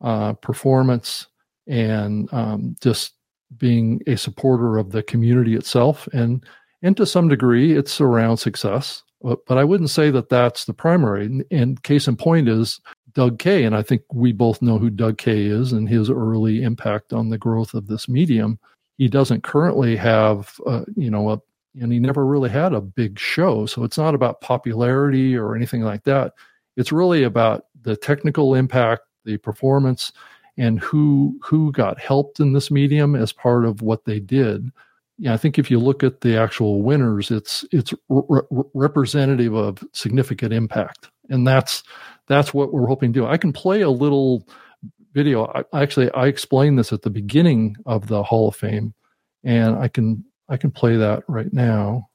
[0.00, 1.26] uh, performance,
[1.66, 3.12] and um, just
[3.58, 6.44] being a supporter of the community itself, and
[6.82, 9.02] and to some degree, it's around success.
[9.22, 11.26] But, but I wouldn't say that that's the primary.
[11.26, 12.80] And, and case in point is
[13.14, 16.62] Doug Kaye, and I think we both know who Doug Kaye is and his early
[16.62, 18.58] impact on the growth of this medium.
[18.98, 21.40] He doesn't currently have, uh, you know, a,
[21.80, 23.66] and he never really had a big show.
[23.66, 26.34] So it's not about popularity or anything like that.
[26.76, 30.12] It's really about the technical impact, the performance,
[30.58, 34.70] and who who got helped in this medium as part of what they did.
[35.18, 38.42] Yeah, I think if you look at the actual winners, it's it's re-
[38.74, 41.82] representative of significant impact, and that's
[42.28, 43.26] that's what we're hoping to do.
[43.26, 44.46] I can play a little
[45.12, 45.46] video.
[45.46, 48.94] I, actually, I explained this at the beginning of the Hall of Fame,
[49.44, 52.08] and I can I can play that right now.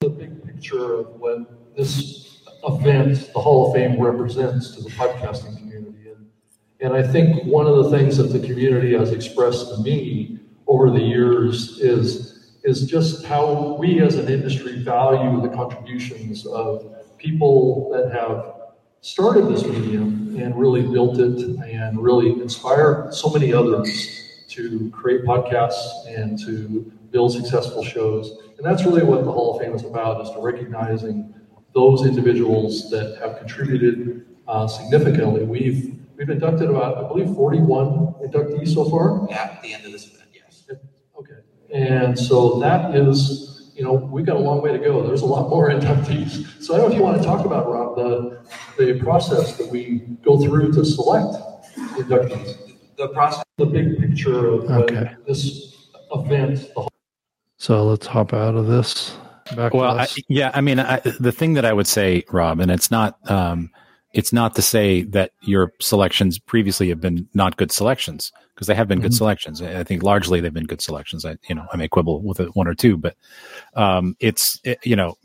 [0.00, 5.56] The big picture of what this event, the Hall of Fame, represents to the podcasting
[5.58, 6.26] community, and
[6.80, 10.90] and I think one of the things that the community has expressed to me over
[10.90, 12.32] the years is
[12.64, 18.53] is just how we as an industry value the contributions of people that have
[19.04, 25.22] started this medium and really built it and really inspired so many others to create
[25.24, 28.38] podcasts and to build successful shows.
[28.56, 31.34] And that's really what the Hall of Fame is about, is to recognizing
[31.74, 35.44] those individuals that have contributed uh, significantly.
[35.44, 39.30] We've we've inducted about, I believe, 41 inductees so far.
[39.30, 40.64] At the end of this event, yes.
[41.18, 41.40] Okay.
[41.74, 45.04] And so that is you know, we've got a long way to go.
[45.06, 46.62] There's a lot more inductees.
[46.62, 48.44] So I don't know if you want to talk about, Rob, the,
[48.76, 51.36] the process that we go through to select
[51.96, 52.76] inductees.
[52.96, 55.14] The process, the big picture of okay.
[55.26, 56.70] this event.
[57.58, 59.16] so let's hop out of this.
[59.56, 62.70] Back well, I, yeah, I mean, I, the thing that I would say, Rob, and
[62.70, 63.70] it's not, um,
[64.14, 68.74] it's not to say that your selections previously have been not good selections because they
[68.74, 69.06] have been mm-hmm.
[69.06, 69.60] good selections.
[69.60, 71.24] I think largely they've been good selections.
[71.24, 73.16] I, you know, I may quibble with one or two, but
[73.74, 75.18] um, it's it, you know,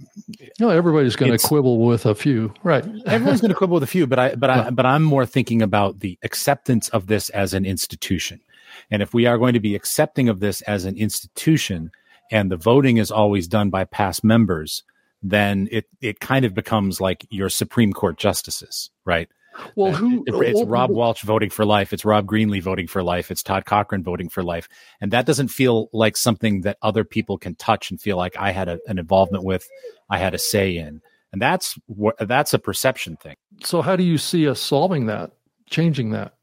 [0.60, 2.84] no, everybody's going to quibble with a few, right?
[3.06, 5.62] everyone's going to quibble with a few, but I, but I, but I'm more thinking
[5.62, 8.42] about the acceptance of this as an institution,
[8.90, 11.92] and if we are going to be accepting of this as an institution,
[12.32, 14.84] and the voting is always done by past members
[15.22, 19.30] then it it kind of becomes like your Supreme Court justices, right?
[19.76, 20.24] Well, who?
[20.26, 21.92] It, it's Rob Walch voting for life.
[21.92, 23.32] It's Rob Greenlee voting for life.
[23.32, 24.70] It's Todd Cochran voting for life,
[25.02, 28.52] and that doesn't feel like something that other people can touch and feel like I
[28.52, 29.68] had a, an involvement with,
[30.10, 31.02] I had a say in,
[31.34, 33.36] and that's what that's a perception thing.
[33.64, 35.32] So, how do you see us solving that,
[35.70, 36.36] changing that?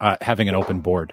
[0.00, 1.12] Uh, having an open board,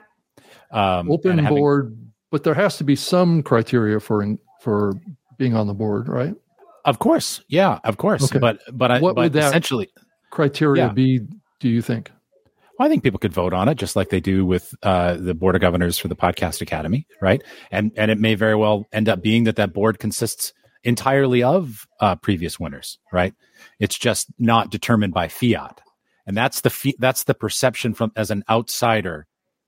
[0.72, 1.98] um, open having, board,
[2.32, 4.94] but there has to be some criteria for for
[5.38, 6.36] being on the board, right?
[6.86, 8.26] Of course, yeah, of course.
[8.26, 8.40] Okay.
[8.40, 9.90] But but I, what but would that essentially
[10.32, 10.94] criteria yeah.
[10.94, 11.22] be?
[11.60, 12.12] Do you think?
[12.78, 15.34] Well, I think people could vote on it just like they do with uh, the
[15.34, 17.42] board of governors for the podcast academy, right?
[17.72, 20.54] And and it may very well end up being that that board consists
[20.84, 23.34] entirely of uh, previous winners, right?
[23.80, 25.80] It's just not determined by fiat,
[26.28, 29.28] and that's the that's the perception from as an outsider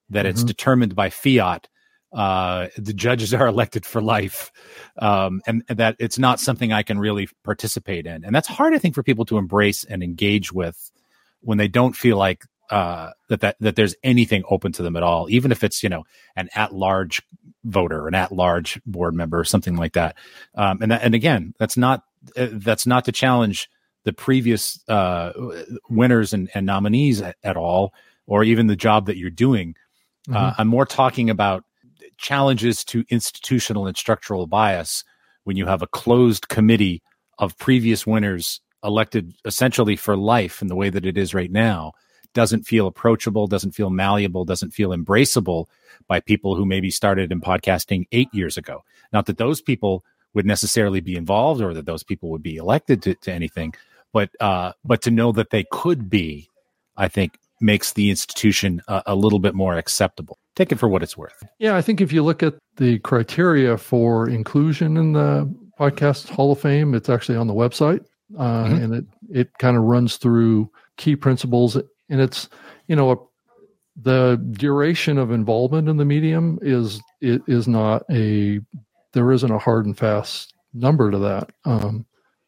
[0.09, 0.31] that mm-hmm.
[0.31, 1.67] it's determined by fiat
[2.15, 4.51] uh, the judges are elected for life,
[4.97, 8.73] um, and, and, that it's not something I can really participate in, and that's hard,
[8.73, 10.91] I think, for people to embrace and engage with
[11.41, 15.03] when they don't feel like uh, that that that there's anything open to them at
[15.03, 16.05] all, even if it's you know
[16.35, 17.21] an at-large
[17.65, 20.15] voter, an at-large board member, or something like that.
[20.55, 22.03] Um, and that, and again, that's not
[22.37, 23.69] uh, that's not to challenge
[24.05, 25.33] the previous uh,
[25.89, 27.93] winners and, and nominees at, at, all,
[28.25, 29.75] or even the job that you're doing.
[30.29, 30.61] Uh, mm-hmm.
[30.61, 31.65] I'm more talking about
[32.17, 35.03] challenges to institutional and structural bias
[35.43, 37.01] when you have a closed committee
[37.39, 41.93] of previous winners elected essentially for life in the way that it is right now
[42.33, 45.65] doesn't feel approachable, doesn't feel malleable, doesn't feel embraceable
[46.07, 48.83] by people who maybe started in podcasting eight years ago.
[49.11, 50.03] Not that those people
[50.33, 53.73] would necessarily be involved or that those people would be elected to, to anything,
[54.11, 56.49] but uh, but to know that they could be,
[56.97, 61.03] I think, makes the institution a, a little bit more acceptable take it for what
[61.03, 61.43] it's worth.
[61.59, 66.51] Yeah, I think if you look at the criteria for inclusion in the podcast Hall
[66.51, 68.05] of Fame, it's actually on the website,
[68.37, 68.83] uh, mm-hmm.
[68.83, 72.49] and it it kind of runs through key principles, and it's
[72.87, 73.15] you know a,
[74.01, 78.59] the duration of involvement in the medium is it is not a
[79.13, 81.49] there isn't a hard and fast number to that.
[81.63, 82.05] Um,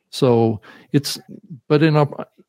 [0.09, 1.19] so it's
[1.67, 2.07] but in a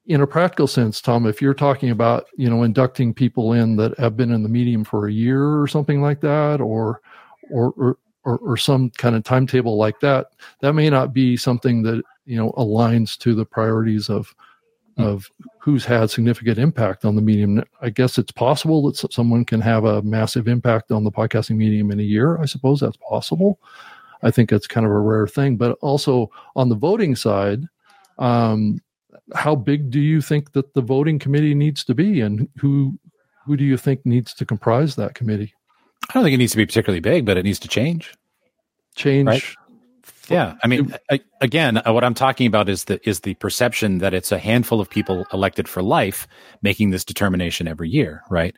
[0.09, 3.97] in a practical sense, Tom, if you're talking about, you know, inducting people in that
[3.99, 7.03] have been in the medium for a year or something like that, or,
[7.51, 11.83] or, or, or, or some kind of timetable like that, that may not be something
[11.83, 14.35] that, you know, aligns to the priorities of,
[14.97, 15.03] hmm.
[15.03, 17.63] of who's had significant impact on the medium.
[17.83, 21.91] I guess it's possible that someone can have a massive impact on the podcasting medium
[21.91, 22.39] in a year.
[22.39, 23.61] I suppose that's possible.
[24.23, 27.65] I think it's kind of a rare thing, but also on the voting side,
[28.19, 28.81] um,
[29.35, 32.99] how big do you think that the voting committee needs to be, and who
[33.45, 35.55] who do you think needs to comprise that committee?
[36.09, 38.15] I don't think it needs to be particularly big, but it needs to change.
[38.95, 39.27] Change.
[39.27, 39.43] Right?
[40.29, 43.99] Yeah, I mean, I, again, uh, what I'm talking about is the is the perception
[43.99, 46.29] that it's a handful of people elected for life
[46.61, 48.55] making this determination every year, right?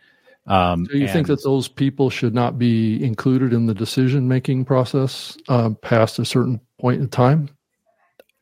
[0.46, 4.26] Um, so you and, think that those people should not be included in the decision
[4.26, 7.50] making process uh, past a certain point in time?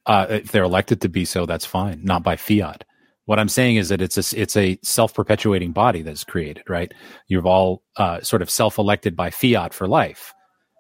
[0.09, 2.83] Uh, if they're elected to be so, that's fine, not by fiat.
[3.27, 6.93] What I'm saying is that it's a it's a self perpetuating body that's created, right?
[7.27, 10.33] You've all uh, sort of self elected by fiat for life.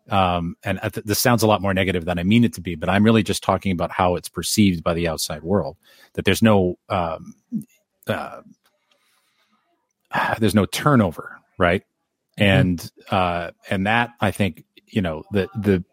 [0.09, 2.75] Um, and th- this sounds a lot more negative than I mean it to be,
[2.75, 5.77] but I'm really just talking about how it's perceived by the outside world.
[6.15, 7.35] That there's no um,
[8.07, 8.41] uh,
[10.39, 11.83] there's no turnover, right?
[12.39, 12.43] Mm-hmm.
[12.43, 15.85] And uh, and that I think you know the the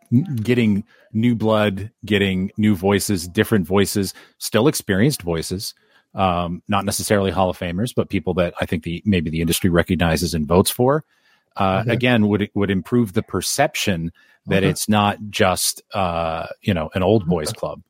[0.42, 0.86] getting
[1.16, 5.74] new blood, getting new voices, different voices, still experienced voices,
[6.14, 9.70] um, not necessarily Hall of Famers, but people that I think the maybe the industry
[9.70, 11.04] recognizes and votes for.
[11.58, 11.94] Uh, okay.
[11.94, 14.12] Again, would would improve the perception
[14.48, 14.70] that okay.
[14.70, 17.60] it's not just uh, you know an old boys okay.
[17.60, 17.82] club.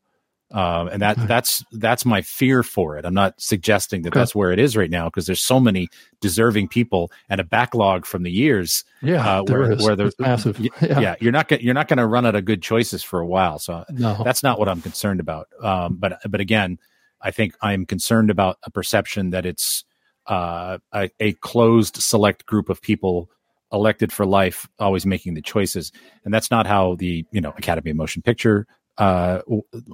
[0.56, 3.04] Um, and that that's that's my fear for it.
[3.04, 4.22] I'm not suggesting that okay.
[4.22, 5.90] that's where it is right now because there's so many
[6.22, 8.86] deserving people and a backlog from the years.
[9.02, 10.58] Yeah, uh, where where there's massive.
[10.58, 11.00] Yeah.
[11.00, 11.16] yeah.
[11.20, 13.60] you're not you're not going to run out of good choices for a while.
[13.60, 14.22] So no.
[14.24, 15.50] that's not what I'm concerned about.
[15.62, 16.80] Um, but but again,
[17.22, 19.84] I think I'm concerned about a perception that it's
[20.26, 23.30] uh, a, a closed select group of people
[23.74, 25.92] elected for life always making the choices
[26.24, 28.66] and that's not how the you know academy of motion picture
[28.98, 29.42] uh,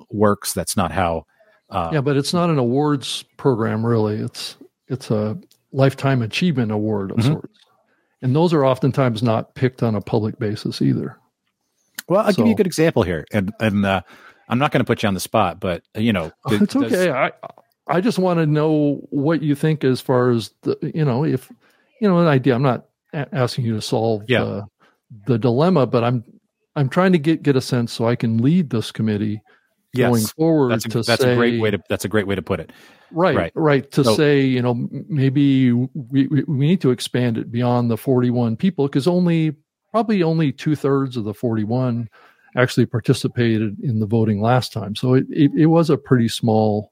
[0.10, 0.54] works.
[0.54, 1.26] That's not how
[1.70, 4.18] Uh, yeah, but it's not an awards program really.
[4.18, 5.38] It's it's a
[5.72, 7.24] lifetime achievement award of Mhm.
[7.34, 7.60] sorts,
[8.22, 11.18] and those are oftentimes not picked on a public basis either.
[12.10, 14.02] Well, I'll give you a good example here, and and uh,
[14.50, 16.74] I'm not going to put you on the spot, but uh, you know, th- it's
[16.74, 17.10] does- okay.
[17.10, 17.32] I
[17.88, 21.50] I just want to know what you think as far as the you know if
[22.02, 22.54] you know an idea.
[22.56, 24.44] I'm not a- asking you to solve Yeah.
[24.44, 24.66] the,
[25.28, 26.24] the dilemma, but I'm
[26.76, 29.42] I'm trying to get get a sense so I can lead this committee
[29.96, 32.34] going forward that's a, to that's say a great way to that's a great way
[32.36, 32.72] to put it.
[33.12, 33.52] right right.
[33.56, 35.90] right, to So- say you know maybe we
[36.28, 39.54] we we need to expand it beyond the 41 people because only
[39.92, 42.10] probably only two thirds of the 41
[42.56, 46.92] actually participated in the voting last time so it, it, it was a pretty small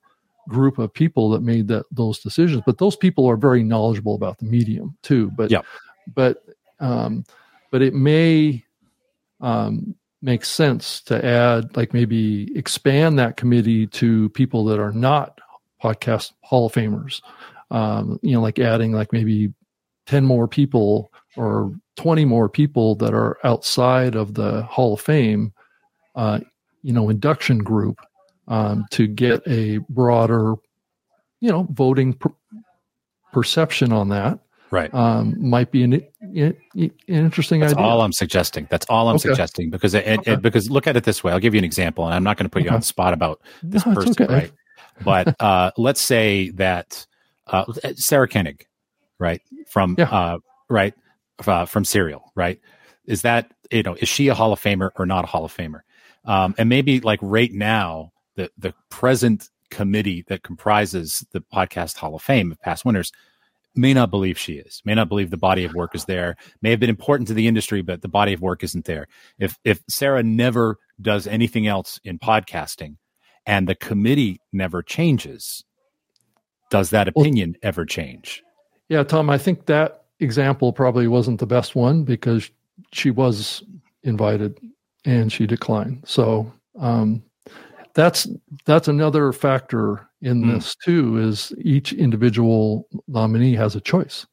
[0.49, 4.37] group of people that made that those decisions but those people are very knowledgeable about
[4.39, 5.61] the medium too but Yeah.
[6.15, 6.43] but
[6.81, 7.23] um
[7.71, 8.65] but it may
[9.41, 15.39] um make sense to add like maybe expand that committee to people that are not
[15.81, 17.21] podcast hall of famers
[17.71, 19.53] um you know like adding like maybe
[20.07, 25.53] 10 more people or 20 more people that are outside of the hall of fame
[26.15, 26.39] uh
[26.83, 27.99] you know induction group
[28.49, 30.55] um to get a broader
[31.39, 32.33] you know voting per-
[33.31, 34.39] perception on that
[34.71, 34.93] Right.
[34.93, 36.01] um might be an,
[36.35, 38.67] an, an interesting That's idea all I'm suggesting.
[38.69, 39.29] That's all I'm Okay.
[39.29, 40.35] suggesting because it, it- Okay.
[40.35, 41.31] because look at it this way.
[41.31, 43.13] I'll give you an example, and I'm not going to put you on the spot
[43.13, 44.33] about this No, person, okay.
[44.33, 44.51] right?
[45.03, 47.05] But uh, let's say that
[47.47, 47.65] uh,
[47.95, 48.65] Sarah Koenig,
[49.19, 50.05] right from Yeah.
[50.09, 50.37] uh,
[50.69, 50.93] right
[51.45, 52.59] uh, from Serial, right?
[53.05, 55.55] Is that you know is she a Hall of Famer or not a Hall of
[55.55, 55.81] Famer?
[56.25, 62.15] Um, and maybe like right now, the the present committee that comprises the podcast Hall
[62.15, 63.11] of Fame of past winners
[63.79, 66.69] may not believe she is, may not believe the body of work is there, may
[66.71, 69.07] have been important to the industry, but the body of work isn't there.
[69.39, 72.97] If if Sarah never does anything else in podcasting
[73.45, 75.63] and the committee never changes,
[76.69, 78.43] does that Well- opinion ever change?
[78.89, 82.49] Yeah, Tom, I think that example probably wasn't the best one because
[82.91, 83.63] she was
[84.03, 84.59] invited
[85.05, 86.03] and she declined.
[86.05, 87.23] So um,
[87.93, 88.27] that's
[88.65, 90.53] that's another factor in Mm.
[90.55, 91.17] this too.
[91.17, 94.25] Is each individual nominee has a choice,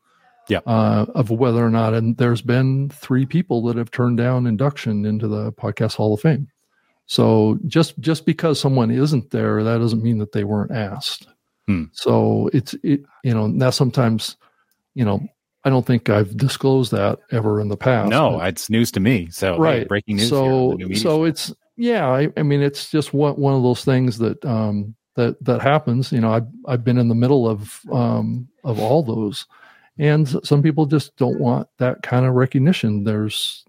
[0.48, 0.60] Yeah.
[0.66, 1.94] uh, of whether or not.
[1.94, 6.20] And there's been three people that have turned down induction into the Podcast Hall of
[6.20, 6.48] Fame.
[7.06, 11.28] So just just because someone isn't there, that doesn't mean that they weren't asked.
[11.68, 11.84] Hmm.
[11.92, 14.36] So it's it you know now sometimes
[14.94, 15.20] you know
[15.64, 18.10] I don't think I've disclosed that ever in the past.
[18.10, 19.28] No, but- it's news to me.
[19.30, 20.28] So hey, right breaking news.
[20.28, 21.24] So so Show.
[21.24, 22.08] it's yeah.
[22.08, 26.12] I, I mean it's just one one of those things that um that that happens.
[26.12, 29.46] You know I've I've been in the middle of um of all those,
[29.98, 33.04] and some people just don't want that kind of recognition.
[33.04, 33.64] There's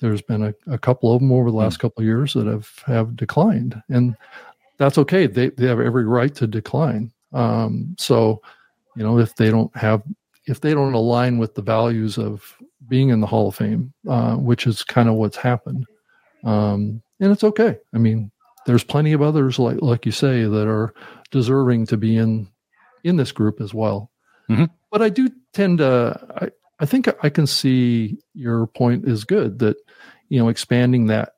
[0.00, 2.68] there's been a, a couple of them over the last couple of years that have
[2.86, 4.16] have declined, and
[4.76, 5.26] that's okay.
[5.26, 7.12] They they have every right to decline.
[7.32, 8.42] Um, so
[8.96, 10.02] you know if they don't have
[10.46, 12.56] if they don't align with the values of
[12.88, 15.86] being in the Hall of Fame, uh, which is kind of what's happened,
[16.44, 17.78] um, and it's okay.
[17.94, 18.30] I mean,
[18.66, 20.92] there's plenty of others like like you say that are
[21.30, 22.48] deserving to be in
[23.04, 24.10] in this group as well.
[24.50, 24.68] Mhm.
[24.90, 26.50] But I do tend to I,
[26.80, 29.76] I think I can see your point is good that
[30.28, 31.34] you know expanding that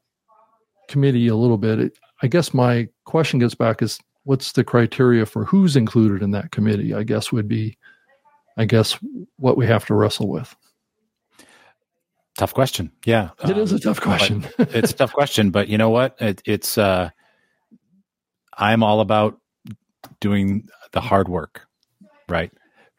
[0.89, 1.79] committee a little bit.
[1.79, 6.31] It, I guess my question gets back is what's the criteria for who's included in
[6.31, 6.95] that committee?
[6.95, 7.77] I guess would be
[8.57, 8.99] I guess
[9.37, 10.55] what we have to wrestle with.
[12.37, 12.91] Tough question.
[13.05, 14.47] Yeah, It is Um, a tough question.
[14.59, 16.17] it's a tough question, but you know what?
[16.21, 17.11] It, it's uh,
[18.57, 19.39] I'm all about
[20.21, 21.63] doing the hard work,
[22.29, 22.51] right?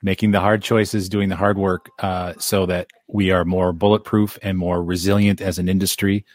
[0.04, 4.38] Making the hard choices, doing the hard work, uh, so that we are more bulletproof
[4.44, 6.26] and more resilient as an industry.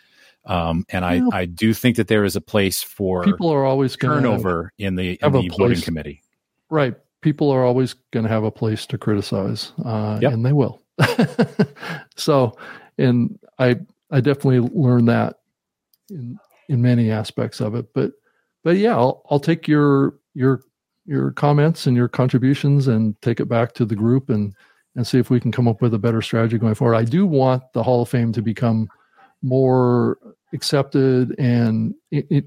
[0.46, 1.20] Um, and I.
[1.32, 4.72] I do think that there is a place for People are always going to turnover
[4.78, 6.22] in the, in have the voting committee.
[6.70, 6.94] Right.
[7.20, 10.32] People are always going to have a place to criticize, uh, Yep.
[10.32, 10.80] and they will.
[12.16, 12.57] so,
[13.01, 13.76] and I
[14.11, 15.40] I definitely learned that
[16.11, 16.38] in
[16.68, 17.92] in many aspects of it.
[17.94, 18.12] But
[18.62, 20.61] but yeah, I'll I'll take your your
[21.07, 24.55] your comments and your contributions and take it back to the group and
[24.96, 26.96] and see if we can come up with a better strategy going forward.
[26.96, 28.88] I do want the Hall of Fame to become
[29.42, 30.18] more
[30.53, 32.44] accepted and it, it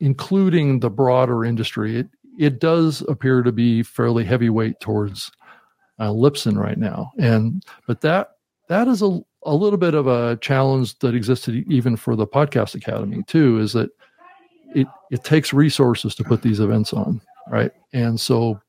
[0.00, 1.98] including the broader industry.
[1.98, 5.32] It it does appear to be fairly heavyweight towards
[5.98, 8.30] uh, Libsyn right now, and but that
[8.68, 12.74] that is a a little bit of a challenge that existed even for the Podcast
[12.74, 13.58] Academy too.
[13.58, 13.90] Is that
[14.74, 17.72] it it takes resources to put these events on, right?
[17.92, 18.60] And so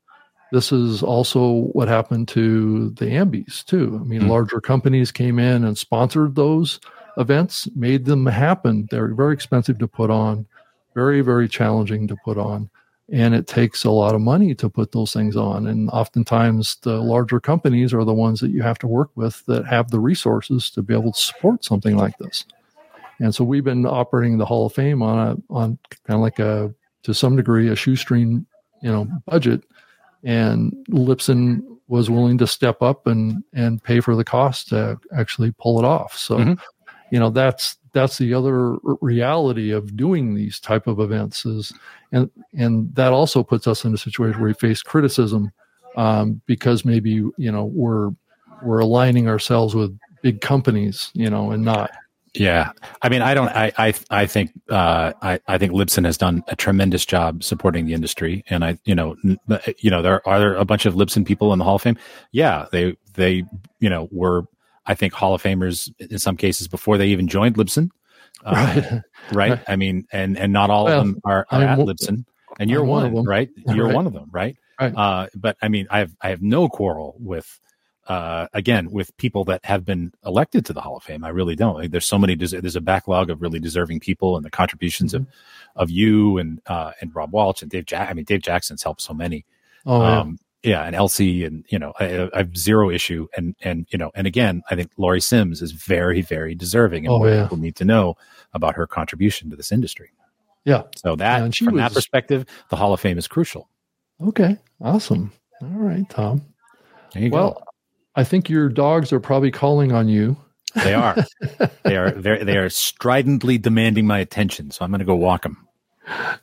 [0.52, 4.00] this is also what happened to the Ambies too.
[4.02, 4.30] I mean, Mm.
[4.30, 6.80] larger companies came in and sponsored those
[7.18, 8.88] events, made them happen.
[8.90, 10.46] They're very expensive to put on,
[10.96, 12.70] very very challenging to put on.
[13.12, 15.66] And it takes a lot of money to put those things on.
[15.66, 19.66] And oftentimes, the larger companies are the ones that you have to work with that
[19.66, 22.46] have the resources to be able to support something like this.
[23.20, 26.40] And so we've been operating the Hall of Fame on a on kind of like
[26.40, 28.46] a to some degree a shoestring
[28.82, 29.64] you know budget,
[30.24, 35.52] and Libsyn was willing to step up and and pay for the cost to actually
[35.60, 36.18] pull it off.
[36.18, 36.54] So, mm-hmm.
[37.12, 41.74] you know that's that's the other reality of doing these type of events is
[42.12, 45.52] and and that also puts us in a situation where we face criticism
[45.96, 48.12] um, because maybe you know we're
[48.64, 51.92] we're aligning ourselves with big companies you know and not
[52.36, 52.72] yeah,
[53.02, 53.50] I mean, I don't.
[53.50, 57.86] I I I think uh, I I think Libsyn has done a tremendous job supporting
[57.86, 59.16] the industry, and I you know
[59.80, 61.98] you know there are there a bunch of Libsyn people in the Hall of Fame.
[62.32, 63.46] Yeah, they they
[63.80, 64.44] you know were
[64.90, 67.92] I think Hall of Famers in some cases before they even joined Libsyn.
[68.44, 69.02] Uh, right.
[69.52, 69.64] right.
[69.68, 72.26] I mean, and and not all well, of them are, are at Libsyn,
[72.60, 73.50] and you're one, one, of them, right?
[73.68, 73.96] You're right.
[73.96, 74.58] one of them, right?
[74.82, 74.94] Right.
[74.96, 77.60] Uh, but I mean, I have I have no quarrel with
[78.08, 81.24] uh, again with people that have been elected to the Hall of Fame.
[81.24, 81.76] I really don't.
[81.76, 82.34] Like, there's so many.
[82.34, 85.30] There's a backlog of really deserving people, and the contributions mm-hmm.
[85.76, 87.86] of of you and uh, and Rob Walch and Dave.
[87.86, 88.10] Jack.
[88.10, 89.46] I mean, Dave Jackson's helped so many.
[89.86, 90.84] Oh, um, yeah.
[90.84, 94.28] and Elsie, and you know, I, I, have zero issue, and and you know, and
[94.28, 97.44] again, I think Laurie Sims is very, very deserving, and oh, more yeah.
[97.44, 98.16] people need to know
[98.54, 100.12] about her contribution to this industry.
[100.66, 100.84] Yeah.
[100.96, 101.82] So that, yeah, from was...
[101.82, 103.70] that perspective, the Hall of Fame is crucial.
[104.22, 105.32] Okay, awesome.
[105.62, 106.42] All right, Tom.
[107.16, 107.64] well, go.
[108.16, 110.38] I think your dogs are probably calling on you.
[110.76, 111.16] They are.
[111.84, 112.12] they are.
[112.12, 114.72] Very, they are stridently demanding my attention.
[114.72, 115.68] So I'm going to go walk them.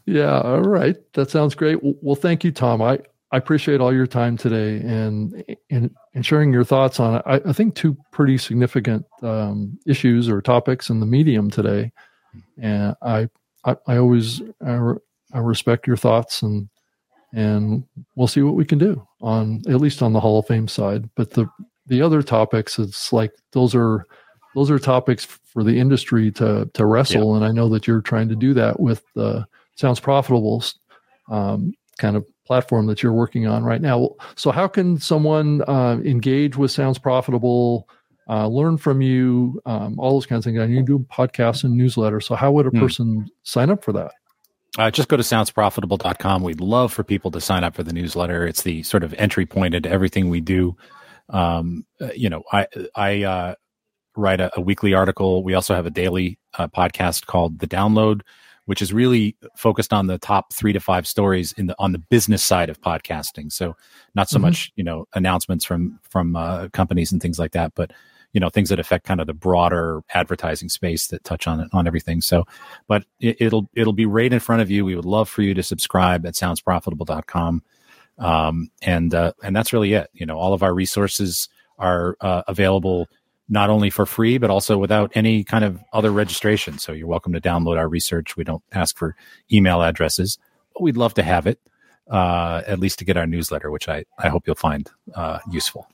[0.05, 0.41] Yeah.
[0.41, 0.97] All right.
[1.15, 1.79] That sounds great.
[1.83, 2.83] Well, thank you, Tom.
[2.83, 3.01] I,
[3.33, 7.23] I appreciate all your time today and and, and sharing your thoughts on.
[7.27, 11.93] I, I think two pretty significant um, issues or topics in the medium today,
[12.61, 13.29] and I
[13.65, 14.93] I, I always I,
[15.33, 16.69] I respect your thoughts and
[17.35, 20.69] and we'll see what we can do on at least on the Hall of Fame
[20.69, 21.11] side.
[21.17, 21.49] But the
[21.87, 24.07] the other topics, it's like those are
[24.55, 27.37] those are topics for the industry to to wrestle, yeah.
[27.37, 30.63] and I know that you're trying to do that with the Sounds Profitable
[31.29, 34.11] um, kind of platform that you're working on right now.
[34.37, 37.89] So, how can someone uh, engage with Sounds Profitable?
[38.29, 40.59] Uh, learn from you, um, all those kinds of things.
[40.61, 42.25] And you do podcasts and newsletters.
[42.25, 42.81] So, how would a hmm.
[42.81, 44.13] person sign up for that?
[44.79, 46.43] Uh, just go to soundsprofitable.com.
[46.43, 48.47] We'd love for people to sign up for the newsletter.
[48.47, 50.77] It's the sort of entry point into everything we do.
[51.31, 53.55] Um, uh, you know, I, I, uh,
[54.17, 55.43] write a, a, weekly article.
[55.43, 58.23] We also have a daily uh, podcast called The Download,
[58.67, 61.99] which is really focused on the top three to five stories in the on the
[61.99, 63.51] business side of podcasting.
[63.51, 63.77] So
[64.15, 64.47] not so mm-hmm.
[64.47, 67.93] much you know announcements from from uh, companies and things like that, but
[68.33, 71.87] you know things that affect kind of the broader advertising space that touch on on
[71.87, 72.45] everything so
[72.87, 75.55] but it, will it'll be right in front of you we would love for you
[75.55, 77.63] to subscribe at soundsprofitable.com
[78.19, 81.49] um, and uh, and that's really it you know all of our resources
[81.79, 83.09] are uh, available
[83.49, 87.33] not only for free but also without any kind of other registration so you're welcome
[87.33, 89.17] to download our research we don't ask for
[89.53, 90.39] email addresses
[90.75, 91.61] but we'd love to have it
[92.11, 95.89] uh, at least to get our newsletter which i i hope you'll find uh, useful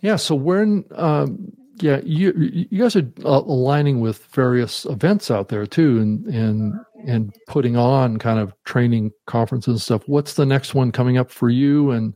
[0.00, 0.16] yeah.
[0.16, 5.66] So when, um, yeah, you you guys are uh, aligning with various events out there
[5.66, 6.74] too, and and
[7.06, 10.02] and putting on kind of training conferences and stuff.
[10.06, 11.90] What's the next one coming up for you?
[11.92, 12.14] And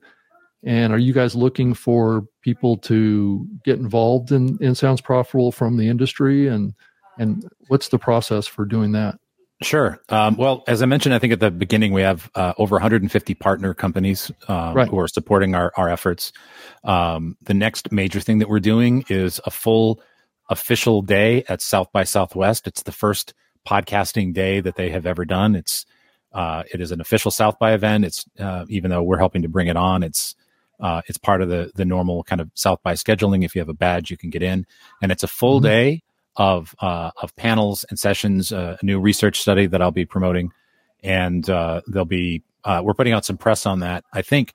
[0.64, 5.76] and are you guys looking for people to get involved in in Sounds Profitable from
[5.76, 6.48] the industry?
[6.48, 6.74] And
[7.18, 9.18] and what's the process for doing that?
[9.62, 10.00] Sure.
[10.08, 13.34] Um, well, as I mentioned, I think at the beginning we have uh, over 150
[13.34, 14.88] partner companies um, right.
[14.88, 16.32] who are supporting our, our efforts.
[16.84, 20.02] Um, the next major thing that we're doing is a full
[20.48, 22.66] official day at South by Southwest.
[22.66, 23.34] It's the first
[23.66, 25.54] podcasting day that they have ever done.
[25.54, 25.86] It's
[26.32, 28.04] uh, it is an official South by event.
[28.04, 30.34] It's uh, even though we're helping to bring it on, it's
[30.80, 33.44] uh, it's part of the the normal kind of South by scheduling.
[33.44, 34.66] If you have a badge, you can get in,
[35.00, 35.66] and it's a full mm-hmm.
[35.66, 36.02] day
[36.36, 40.50] of uh, of panels and sessions, uh, a new research study that I'll be promoting,
[41.02, 44.04] and uh, there'll be uh, we're putting out some press on that.
[44.12, 44.54] I think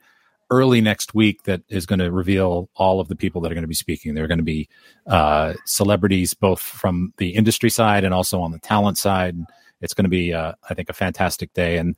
[0.49, 3.63] early next week that is going to reveal all of the people that are going
[3.63, 4.13] to be speaking.
[4.13, 4.69] They're going to be
[5.05, 9.35] uh, celebrities both from the industry side and also on the talent side.
[9.81, 11.95] It's going to be, uh, I think, a fantastic day, and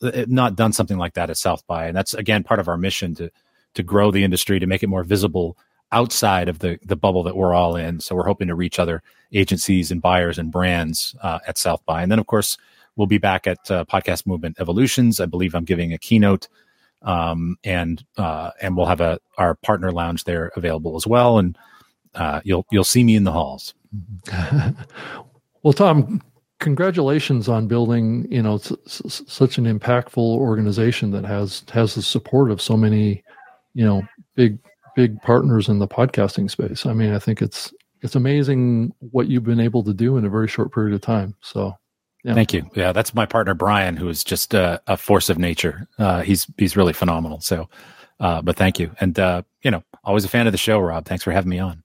[0.00, 3.16] not done something like that at South by, and that's again part of our mission
[3.16, 3.32] to
[3.76, 5.56] to grow the industry to make it more visible
[5.92, 8.00] outside of the the bubble that we're all in.
[8.00, 12.02] So we're hoping to reach other agencies and buyers and brands uh, at South by,
[12.02, 12.58] and then of course
[12.96, 15.20] we'll be back at uh, Podcast Movement Evolutions.
[15.20, 16.48] I believe I'm giving a keynote,
[17.02, 21.56] um, and uh, and we'll have a our partner lounge there available as well, and
[22.14, 23.74] uh, you'll you'll see me in the halls.
[25.62, 26.22] well, Tom,
[26.58, 32.02] congratulations on building you know s- s- such an impactful organization that has has the
[32.02, 33.22] support of so many
[33.76, 34.02] you know
[34.34, 34.58] big
[34.96, 39.44] big partners in the podcasting space i mean i think it's it's amazing what you've
[39.44, 41.76] been able to do in a very short period of time so
[42.24, 42.34] yeah.
[42.34, 42.68] Thank you.
[42.74, 45.86] Yeah, that's my partner Brian, who is just a, a force of nature.
[45.96, 47.40] Uh, he's he's really phenomenal.
[47.40, 47.68] So,
[48.18, 51.04] uh, but thank you, and uh, you know, always a fan of the show, Rob.
[51.04, 51.84] Thanks for having me on.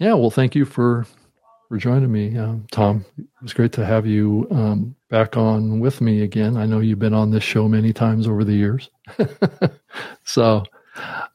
[0.00, 1.06] Yeah, well, thank you for
[1.68, 3.04] for joining me, um, Tom.
[3.16, 6.56] It was great to have you um, back on with me again.
[6.56, 8.90] I know you've been on this show many times over the years.
[10.24, 10.64] so,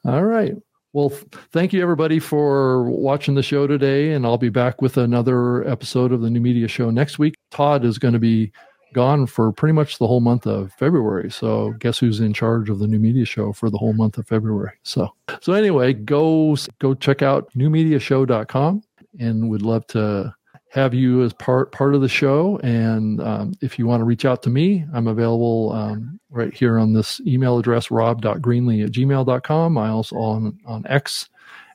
[0.04, 0.54] all right.
[0.92, 1.08] Well,
[1.52, 6.12] thank you everybody for watching the show today, and I'll be back with another episode
[6.12, 7.34] of the New Media Show next week.
[7.50, 8.52] Todd is going to be
[8.92, 11.30] gone for pretty much the whole month of February.
[11.30, 14.28] So, guess who's in charge of the New Media Show for the whole month of
[14.28, 14.72] February?
[14.82, 15.08] So,
[15.40, 18.82] so anyway, go go check out newmediashow.com,
[19.18, 20.34] and would love to
[20.72, 22.58] have you as part part of the show.
[22.62, 26.78] And um, if you want to reach out to me, I'm available um, right here
[26.78, 29.76] on this email address, rob.greenlee at gmail.com.
[29.76, 31.28] I also on, on X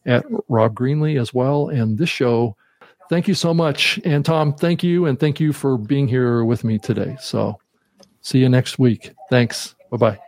[0.07, 1.69] at Rob Greenlee as well.
[1.69, 2.55] And this show,
[3.07, 3.99] thank you so much.
[4.03, 5.05] And Tom, thank you.
[5.05, 7.17] And thank you for being here with me today.
[7.19, 7.59] So
[8.21, 9.11] see you next week.
[9.29, 9.75] Thanks.
[9.91, 10.26] Bye bye.